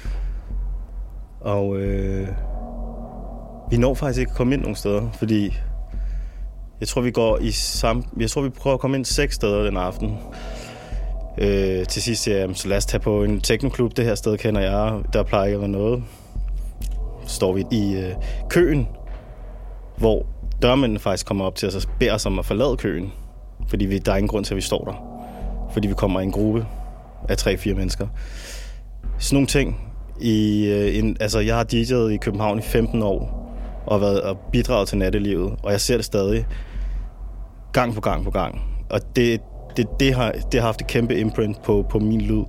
Og 1.42 1.78
øh, 1.78 2.28
vi 3.72 3.78
når 3.78 3.94
faktisk 3.94 4.20
ikke 4.20 4.30
at 4.30 4.38
komme 4.38 4.54
ind 4.54 4.62
nogen 4.62 4.76
steder, 4.76 5.10
fordi 5.20 5.54
jeg 6.80 6.88
tror, 6.88 7.02
vi 7.02 7.12
går 7.12 7.38
i 7.38 7.52
sam... 7.52 8.04
Jeg 8.20 8.30
tror, 8.30 8.42
vi 8.42 8.50
prøver 8.50 8.74
at 8.74 8.80
komme 8.80 8.98
ind 8.98 9.06
seks 9.06 9.36
steder 9.36 9.64
den 9.64 9.78
aften. 9.78 10.18
Øh, 11.38 11.86
til 11.86 12.02
sidst 12.02 12.24
siger 12.24 12.38
jeg, 12.38 12.50
så 12.54 12.68
lad 12.68 12.78
os 12.78 12.86
tage 12.86 13.02
på 13.02 13.24
en 13.24 13.42
teknoklub. 13.42 13.98
Det 13.98 14.06
her 14.06 14.16
sted 14.16 14.38
kender 14.38 14.62
jeg. 14.62 15.00
Der 15.14 15.24
plejer 15.24 15.46
ikke 15.46 15.56
at 15.56 15.62
være 15.62 15.70
noget. 15.70 16.04
Så 17.26 17.36
står 17.36 17.54
vi 17.54 17.66
i 17.72 17.96
øh, 17.96 18.14
køen, 18.50 18.88
hvor 19.98 20.26
dørmændene 20.62 21.00
faktisk 21.00 21.26
kommer 21.26 21.46
op 21.46 21.56
til 21.56 21.68
os 21.68 21.76
og 21.76 21.92
beder 22.00 22.14
os 22.14 22.26
om 22.26 22.40
at 22.40 22.46
forlade 22.46 22.78
køen. 22.78 23.14
Fordi 23.68 23.86
vi, 23.86 23.98
der 23.98 24.12
er 24.12 24.16
ingen 24.16 24.28
grund 24.28 24.46
til, 24.46 24.54
at 24.54 24.56
vi 24.56 24.62
står 24.62 24.84
der. 24.86 24.94
Fordi 25.74 25.88
vi 25.88 25.94
kommer 25.94 26.20
i 26.20 26.24
en 26.24 26.32
gruppe 26.32 26.66
af 27.30 27.38
tre-fire 27.38 27.74
mennesker. 27.74 28.08
Sådan 29.18 29.36
nogle 29.36 29.48
ting. 29.48 29.82
I, 30.22 30.66
øh, 30.66 30.98
en, 30.98 31.18
altså, 31.20 31.40
jeg 31.40 31.56
har 31.56 31.64
DJ'et 31.64 32.10
i 32.10 32.18
København 32.18 32.60
i 32.60 32.62
15 32.62 33.02
år 33.04 33.50
og 33.86 34.02
været 34.02 34.22
og 34.22 34.38
bidraget 34.52 34.88
til 34.88 34.98
nattelivet, 34.98 35.56
og 35.64 35.72
jeg 35.72 35.82
ser 35.82 35.96
det 35.96 36.06
stadig 36.06 36.48
gang 37.74 37.96
på 37.96 38.02
gang 38.02 38.24
på 38.24 38.32
gang. 38.32 38.62
Og 38.90 39.16
det, 39.16 39.42
det, 39.78 39.88
det, 40.00 40.14
har, 40.14 40.32
det 40.32 40.60
har 40.60 40.68
haft 40.68 40.82
et 40.82 40.88
kæmpe 40.88 41.20
imprint 41.20 41.64
på, 41.64 41.86
på 41.90 42.00
min 42.00 42.22
lyd. 42.22 42.44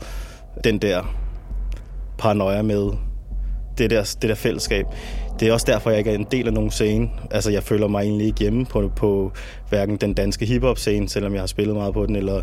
Den 0.65 0.79
der 0.79 1.15
paranoia 2.19 2.63
med 2.63 2.91
det 3.79 3.91
der, 3.91 4.17
det 4.23 4.29
der 4.29 4.35
fællesskab. 4.35 4.87
Det 5.41 5.49
er 5.49 5.53
også 5.53 5.67
derfor, 5.69 5.91
jeg 5.91 5.99
ikke 5.99 6.11
er 6.11 6.15
en 6.15 6.27
del 6.31 6.47
af 6.47 6.53
nogen 6.53 6.71
scene. 6.71 7.11
Altså, 7.31 7.51
jeg 7.51 7.63
føler 7.63 7.89
mig 7.89 8.03
egentlig 8.03 8.27
ikke 8.27 8.41
hjemme 8.41 8.67
på, 8.67 8.91
på 8.97 9.33
hverken 9.69 9.97
den 9.97 10.15
danske 10.15 10.47
hiphop-scene, 10.47 11.09
selvom 11.09 11.33
jeg 11.33 11.43
har 11.43 11.47
spillet 11.47 11.77
meget 11.77 11.95
på 11.95 12.07
den, 12.07 12.17
eller 12.17 12.43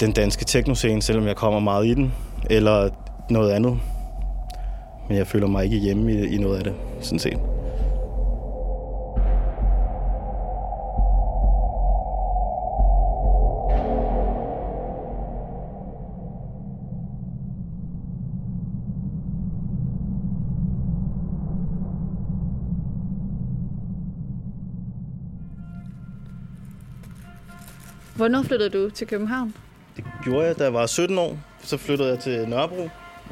den 0.00 0.12
danske 0.12 0.44
techno-scene, 0.44 1.02
selvom 1.02 1.26
jeg 1.26 1.36
kommer 1.36 1.60
meget 1.60 1.86
i 1.86 1.94
den, 1.94 2.12
eller 2.50 2.88
noget 3.30 3.50
andet. 3.50 3.78
Men 5.08 5.16
jeg 5.16 5.26
føler 5.26 5.46
mig 5.46 5.64
ikke 5.64 5.76
hjemme 5.76 6.12
i, 6.12 6.34
i 6.34 6.38
noget 6.38 6.58
af 6.58 6.64
det, 6.64 6.74
sådan 7.00 7.18
set. 7.18 7.57
Hvornår 28.18 28.42
flyttede 28.42 28.70
du 28.70 28.90
til 28.90 29.06
København? 29.06 29.54
Det 29.96 30.04
gjorde 30.24 30.46
jeg, 30.46 30.58
da 30.58 30.64
jeg 30.64 30.74
var 30.74 30.86
17 30.86 31.18
år. 31.18 31.38
Så 31.62 31.76
flyttede 31.76 32.08
jeg 32.08 32.18
til 32.18 32.48
Nørrebro. 32.48 32.88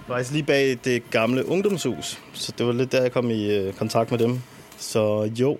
Faktisk 0.06 0.32
lige 0.32 0.42
bag 0.42 0.78
det 0.84 1.10
gamle 1.10 1.48
ungdomshus. 1.48 2.22
Så 2.32 2.52
det 2.58 2.66
var 2.66 2.72
lidt 2.72 2.92
der, 2.92 3.02
jeg 3.02 3.12
kom 3.12 3.30
i 3.30 3.56
øh, 3.56 3.72
kontakt 3.72 4.10
med 4.10 4.18
dem. 4.18 4.40
Så 4.78 5.30
jo, 5.38 5.50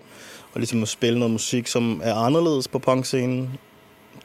og 0.53 0.61
ligesom 0.61 0.83
at 0.83 0.89
spille 0.89 1.19
noget 1.19 1.33
musik, 1.33 1.67
som 1.67 2.01
er 2.05 2.15
anderledes 2.15 2.69
på 2.69 2.79
punkscenen. 2.79 3.51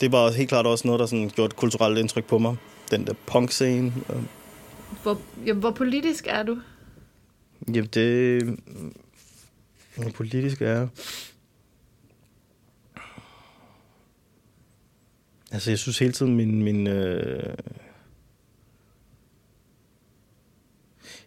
Det 0.02 0.12
var 0.12 0.32
helt 0.32 0.50
klart 0.50 0.66
også 0.66 0.88
noget, 0.88 1.00
der 1.00 1.06
sådan 1.06 1.30
gjorde 1.30 1.46
et 1.46 1.56
kulturelt 1.56 1.98
indtryk 1.98 2.26
på 2.26 2.38
mig. 2.38 2.56
Den 2.92 3.08
der 3.08 3.14
punkscene. 3.26 3.94
Hvor, 5.04 5.18
jamen, 5.46 5.60
hvor 5.60 5.72
politisk 5.72 6.28
er 6.30 6.44
du? 6.44 6.58
Jamen, 7.68 7.90
det... 7.94 8.44
Hvor 9.96 10.10
politisk 10.10 10.62
er 10.62 10.70
jeg? 10.70 10.88
Altså, 15.52 15.72
jeg 15.72 15.80
synes 15.80 16.00
hele 16.00 16.12
tiden, 16.12 16.36
min... 16.36 16.64
min 16.64 16.88
øh... 16.88 17.56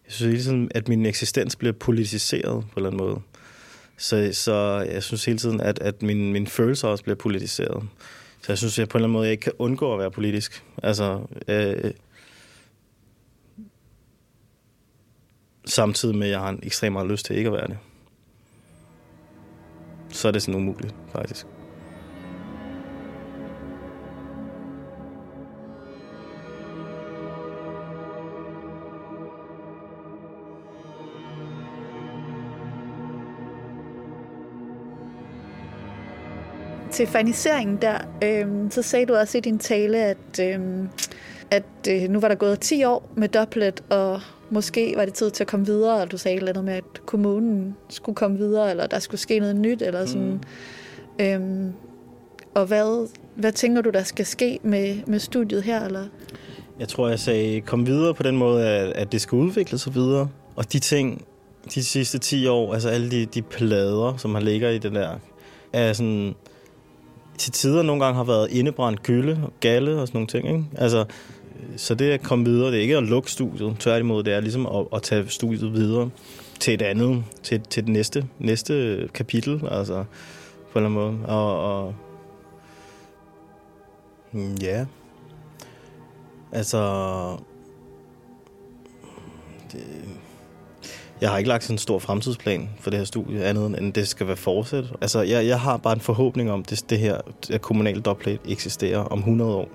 Jeg 0.04 0.12
synes 0.12 0.32
hele 0.32 0.42
tiden, 0.42 0.70
at 0.74 0.88
min 0.88 1.06
eksistens 1.06 1.56
bliver 1.56 1.72
politiseret 1.72 2.64
på 2.64 2.80
en 2.80 2.86
eller 2.86 2.90
anden 2.90 3.06
måde. 3.06 3.20
Så, 3.96 4.30
så 4.32 4.86
jeg 4.92 5.02
synes 5.02 5.24
hele 5.24 5.38
tiden, 5.38 5.60
at, 5.60 5.78
at 5.78 6.02
min, 6.02 6.32
min 6.32 6.46
følelser 6.46 6.88
også 6.88 7.04
bliver 7.04 7.16
politiseret. 7.16 7.88
Så 8.42 8.52
jeg 8.52 8.58
synes, 8.58 8.74
at 8.74 8.78
jeg 8.78 8.88
på 8.88 8.98
en 8.98 9.00
eller 9.00 9.06
anden 9.06 9.12
måde 9.12 9.24
jeg 9.24 9.32
ikke 9.32 9.42
kan 9.42 9.52
undgå 9.58 9.92
at 9.92 9.98
være 9.98 10.10
politisk. 10.10 10.64
Altså, 10.82 11.26
øh, 11.48 11.90
samtidig 15.64 16.16
med, 16.16 16.26
at 16.26 16.30
jeg 16.30 16.40
har 16.40 16.48
en 16.48 16.60
ekstremt 16.62 16.92
meget 16.92 17.10
lyst 17.10 17.26
til 17.26 17.36
ikke 17.36 17.48
at 17.48 17.52
være 17.52 17.66
det. 17.66 17.78
Så 20.10 20.28
er 20.28 20.32
det 20.32 20.42
sådan 20.42 20.54
umuligt, 20.54 20.94
faktisk. 21.12 21.46
Til 36.94 37.06
faniseringen 37.06 37.78
der, 37.82 37.98
øhm, 38.24 38.70
så 38.70 38.82
sagde 38.82 39.06
du 39.06 39.14
også 39.14 39.38
i 39.38 39.40
din 39.40 39.58
tale, 39.58 39.98
at, 39.98 40.40
øhm, 40.40 40.88
at 41.50 41.64
øh, 41.88 42.02
nu 42.02 42.20
var 42.20 42.28
der 42.28 42.34
gået 42.34 42.60
10 42.60 42.84
år 42.84 43.10
med 43.16 43.28
Doublet, 43.28 43.82
og 43.90 44.20
måske 44.50 44.94
var 44.96 45.04
det 45.04 45.14
tid 45.14 45.30
til 45.30 45.44
at 45.44 45.48
komme 45.48 45.66
videre, 45.66 46.02
og 46.02 46.12
du 46.12 46.18
sagde 46.18 46.36
et 46.36 46.48
andet 46.48 46.64
med, 46.64 46.74
at 46.74 47.06
kommunen 47.06 47.76
skulle 47.88 48.16
komme 48.16 48.38
videre, 48.38 48.70
eller 48.70 48.86
der 48.86 48.98
skulle 48.98 49.20
ske 49.20 49.38
noget 49.38 49.56
nyt, 49.56 49.82
eller 49.82 50.06
sådan. 50.06 50.40
Mm. 51.18 51.24
Øhm, 51.24 51.72
og 52.54 52.66
hvad, 52.66 53.08
hvad 53.36 53.52
tænker 53.52 53.82
du, 53.82 53.90
der 53.90 54.02
skal 54.02 54.26
ske 54.26 54.58
med, 54.62 54.96
med 55.06 55.18
studiet 55.18 55.62
her? 55.62 55.84
Eller? 55.84 56.06
Jeg 56.80 56.88
tror, 56.88 57.08
jeg 57.08 57.18
sagde, 57.18 57.60
kom 57.60 57.86
videre 57.86 58.14
på 58.14 58.22
den 58.22 58.36
måde, 58.36 58.68
at, 58.68 58.92
at 58.92 59.12
det 59.12 59.20
skal 59.20 59.36
udvikle 59.36 59.78
sig 59.78 59.94
videre. 59.94 60.28
Og 60.56 60.72
de 60.72 60.78
ting, 60.78 61.24
de 61.74 61.84
sidste 61.84 62.18
10 62.18 62.46
år, 62.46 62.74
altså 62.74 62.88
alle 62.88 63.10
de, 63.10 63.26
de 63.26 63.42
plader, 63.42 64.16
som 64.16 64.34
har 64.34 64.42
ligger 64.42 64.70
i 64.70 64.78
den 64.78 64.94
der, 64.94 65.18
er 65.72 65.92
sådan 65.92 66.34
til 67.38 67.52
tider 67.52 67.82
nogle 67.82 68.04
gange 68.04 68.16
har 68.16 68.24
været 68.24 68.50
indebrændt 68.50 69.02
kølle 69.02 69.40
og 69.42 69.52
galle 69.60 70.00
og 70.00 70.08
sådan 70.08 70.16
nogle 70.16 70.26
ting. 70.26 70.48
Ikke? 70.48 70.64
Altså, 70.76 71.04
så 71.76 71.94
det 71.94 72.10
at 72.10 72.22
komme 72.22 72.44
videre, 72.44 72.70
det 72.70 72.78
er 72.78 72.82
ikke 72.82 72.96
at 72.96 73.02
lukke 73.02 73.30
studiet. 73.30 73.76
Tværtimod, 73.78 74.22
det 74.22 74.32
er 74.32 74.40
ligesom 74.40 74.66
at, 74.66 74.86
at 74.92 75.02
tage 75.02 75.28
studiet 75.28 75.72
videre 75.72 76.10
til 76.60 76.74
et 76.74 76.82
andet, 76.82 77.24
til, 77.42 77.60
til 77.60 77.82
det 77.82 77.92
næste, 77.92 78.26
næste 78.38 79.08
kapitel, 79.14 79.68
altså 79.70 80.04
på 80.72 80.78
en 80.78 80.84
eller 80.84 81.00
anden 81.00 81.20
måde. 81.20 81.26
Og, 81.26 81.84
og 81.84 81.94
mm, 84.32 84.54
ja, 84.54 84.86
altså 86.52 86.80
det, 89.72 89.80
jeg 91.20 91.30
har 91.30 91.38
ikke 91.38 91.48
lagt 91.48 91.64
sådan 91.64 91.74
en 91.74 91.78
stor 91.78 91.98
fremtidsplan 91.98 92.68
for 92.80 92.90
det 92.90 92.98
her 92.98 93.06
studie, 93.06 93.44
andet 93.44 93.78
end 93.80 93.92
det 93.92 94.08
skal 94.08 94.26
være 94.26 94.36
fortsat. 94.36 94.84
Altså, 95.00 95.22
jeg, 95.22 95.46
jeg 95.46 95.60
har 95.60 95.76
bare 95.76 95.92
en 95.92 96.00
forhåbning 96.00 96.50
om, 96.50 96.60
at 96.60 96.70
det, 96.70 96.90
det 96.90 96.98
her 96.98 97.20
at 97.50 97.62
kommunal 97.62 98.00
dubplate 98.00 98.50
eksisterer 98.50 98.98
om 98.98 99.18
100 99.18 99.54
år. 99.54 99.68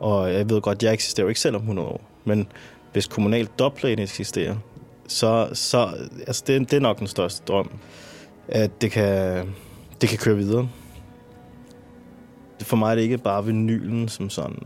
Og 0.00 0.32
jeg 0.32 0.50
ved 0.50 0.60
godt, 0.60 0.78
at 0.78 0.82
jeg 0.82 0.92
eksisterer 0.92 1.28
ikke 1.28 1.40
selv 1.40 1.56
om 1.56 1.62
100 1.62 1.88
år. 1.88 2.00
Men 2.24 2.46
hvis 2.92 3.06
kommunal 3.06 3.48
dubplate 3.58 4.02
eksisterer, 4.02 4.56
så, 5.08 5.48
så 5.52 5.88
altså 6.26 6.44
det, 6.46 6.70
det 6.70 6.76
er 6.76 6.80
nok 6.80 6.98
den 6.98 7.06
største 7.06 7.42
drøm, 7.48 7.70
at 8.48 8.82
det 8.82 8.90
kan, 8.90 9.48
det 10.00 10.08
kan 10.08 10.18
køre 10.18 10.36
videre. 10.36 10.68
For 12.60 12.76
mig 12.76 12.90
er 12.90 12.94
det 12.94 13.02
ikke 13.02 13.18
bare 13.18 13.44
vinylen 13.44 14.08
som 14.08 14.30
sådan. 14.30 14.58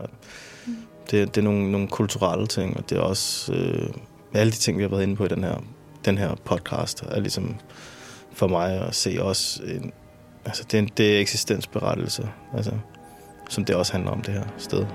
Det, 1.11 1.35
det 1.35 1.37
er 1.37 1.41
nogle, 1.41 1.71
nogle 1.71 1.87
kulturelle 1.87 2.47
ting, 2.47 2.77
og 2.77 2.89
det 2.89 2.97
er 2.97 3.01
også 3.01 3.53
øh, 3.53 3.89
alle 4.33 4.51
de 4.51 4.57
ting, 4.57 4.77
vi 4.77 4.83
har 4.83 4.89
været 4.89 5.03
inde 5.03 5.15
på 5.15 5.25
i 5.25 5.27
den 5.27 5.43
her 5.43 5.57
den 6.05 6.17
her 6.17 6.35
podcast 6.45 7.03
er 7.03 7.19
ligesom 7.19 7.55
for 8.33 8.47
mig 8.47 8.87
at 8.87 8.95
se 8.95 9.17
også 9.21 9.63
en, 9.63 9.91
altså 10.45 10.63
det 10.63 10.73
er, 10.73 10.79
en, 10.79 10.89
det 10.97 11.15
er 11.15 11.19
eksistensberettelse, 11.19 12.29
altså, 12.55 12.71
som 13.49 13.65
det 13.65 13.75
også 13.75 13.91
handler 13.91 14.11
om 14.11 14.21
det 14.21 14.33
her 14.33 14.45
sted. 14.57 14.85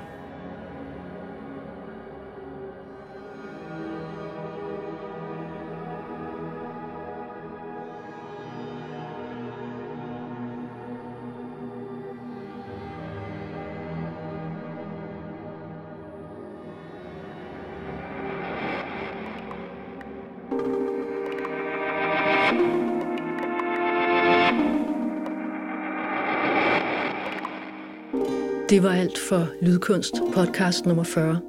Det 28.75 28.83
var 28.83 28.93
alt 28.93 29.19
for 29.19 29.49
Lydkunst 29.63 30.15
podcast 30.33 30.87
nummer 30.87 31.05
40. 31.05 31.41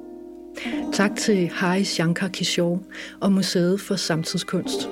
Tak 0.92 1.16
til 1.16 1.48
Hari 1.48 1.84
Shankar 1.84 2.28
Kishore 2.28 2.80
og 3.20 3.32
Museet 3.32 3.80
for 3.80 3.94
Samtidskunst. 3.96 4.88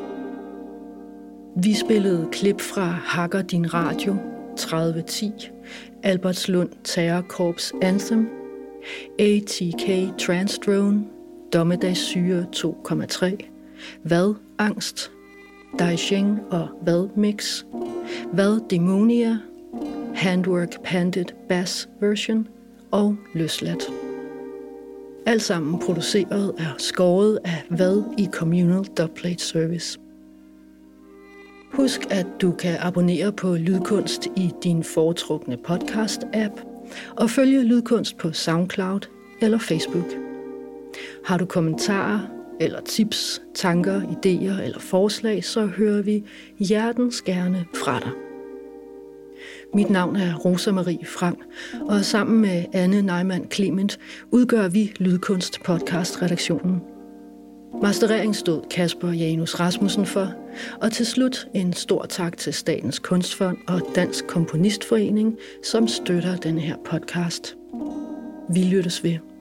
Vi 1.57 1.75
spillede 1.75 2.29
klip 2.33 2.61
fra 2.61 2.85
Hakker 2.85 3.43
Din 3.43 3.75
Radio 3.75 4.17
3010, 4.57 5.31
Albertslund 6.03 6.69
Terrorkorps 6.85 7.73
Anthem, 7.83 8.29
ATK 9.19 10.19
Transdrone, 10.19 11.05
Dommedagssyre 11.53 12.47
2,3, 12.57 13.37
Hvad 14.03 14.35
Angst, 14.59 15.13
Daisheng 15.79 16.41
og 16.51 16.69
Hvad 16.83 17.09
Mix, 17.17 17.65
Hvad 18.33 18.69
Demonia, 18.71 19.39
Handwork 20.15 20.83
Pandit 20.85 21.35
Bass 21.49 21.89
version 22.01 22.49
og 22.91 23.17
Løsladt. 23.35 23.83
Alt 25.27 25.43
sammen 25.43 25.79
produceret 25.79 26.53
og 26.53 26.65
skåret 26.79 27.39
af 27.45 27.63
hvad 27.69 28.03
i 28.19 28.29
Communal 28.33 28.85
Dubplate 28.85 29.45
Service. 29.45 29.99
Husk, 31.73 32.01
at 32.11 32.27
du 32.41 32.53
kan 32.53 32.77
abonnere 32.81 33.33
på 33.33 33.55
Lydkunst 33.55 34.27
i 34.37 34.51
din 34.65 34.85
foretrukne 34.85 35.59
podcast-app 35.69 36.63
og 37.17 37.31
følge 37.31 37.63
Lydkunst 37.63 38.17
på 38.17 38.33
SoundCloud 38.33 39.01
eller 39.41 39.59
Facebook. 39.59 40.13
Har 41.25 41.39
du 41.39 41.45
kommentarer 41.45 42.21
eller 42.61 42.81
tips, 42.81 43.43
tanker, 43.55 44.01
idéer 44.01 44.63
eller 44.63 44.79
forslag, 44.79 45.45
så 45.45 45.67
hører 45.67 46.03
vi 46.03 46.25
hjertens 46.59 47.23
gerne 47.23 47.65
fra 47.75 48.01
dig. 48.01 48.24
Mit 49.75 49.91
navn 49.91 50.17
er 50.17 50.35
Rosa 50.35 50.73
Marie 50.73 51.07
Frank, 51.07 51.39
og 51.81 52.05
sammen 52.05 52.41
med 52.41 52.65
Anne 52.73 53.03
Neumann 53.03 53.51
Clement 53.53 53.99
udgør 54.31 54.69
vi 54.69 54.93
Lydkunst 54.97 55.63
podcast 55.63 56.23
redaktionen. 56.23 56.81
Masterering 57.83 58.37
stod 58.37 58.63
Kasper 58.71 59.13
Janus 59.13 59.61
Rasmussen 59.61 60.07
for, 60.07 60.33
og 60.81 60.93
til 60.93 61.07
slut 61.07 61.49
en 61.55 61.73
stor 61.73 62.05
tak 62.05 62.37
til 62.37 62.55
Statens 62.55 62.99
Kunstfond 62.99 63.57
og 63.69 63.81
Dansk 63.95 64.27
Komponistforening, 64.27 65.37
som 65.63 65.89
støtter 65.89 66.37
den 66.37 66.59
her 66.59 66.77
podcast. 66.85 67.57
Vi 68.49 68.63
lyttes 68.63 69.05
ved. 69.05 69.34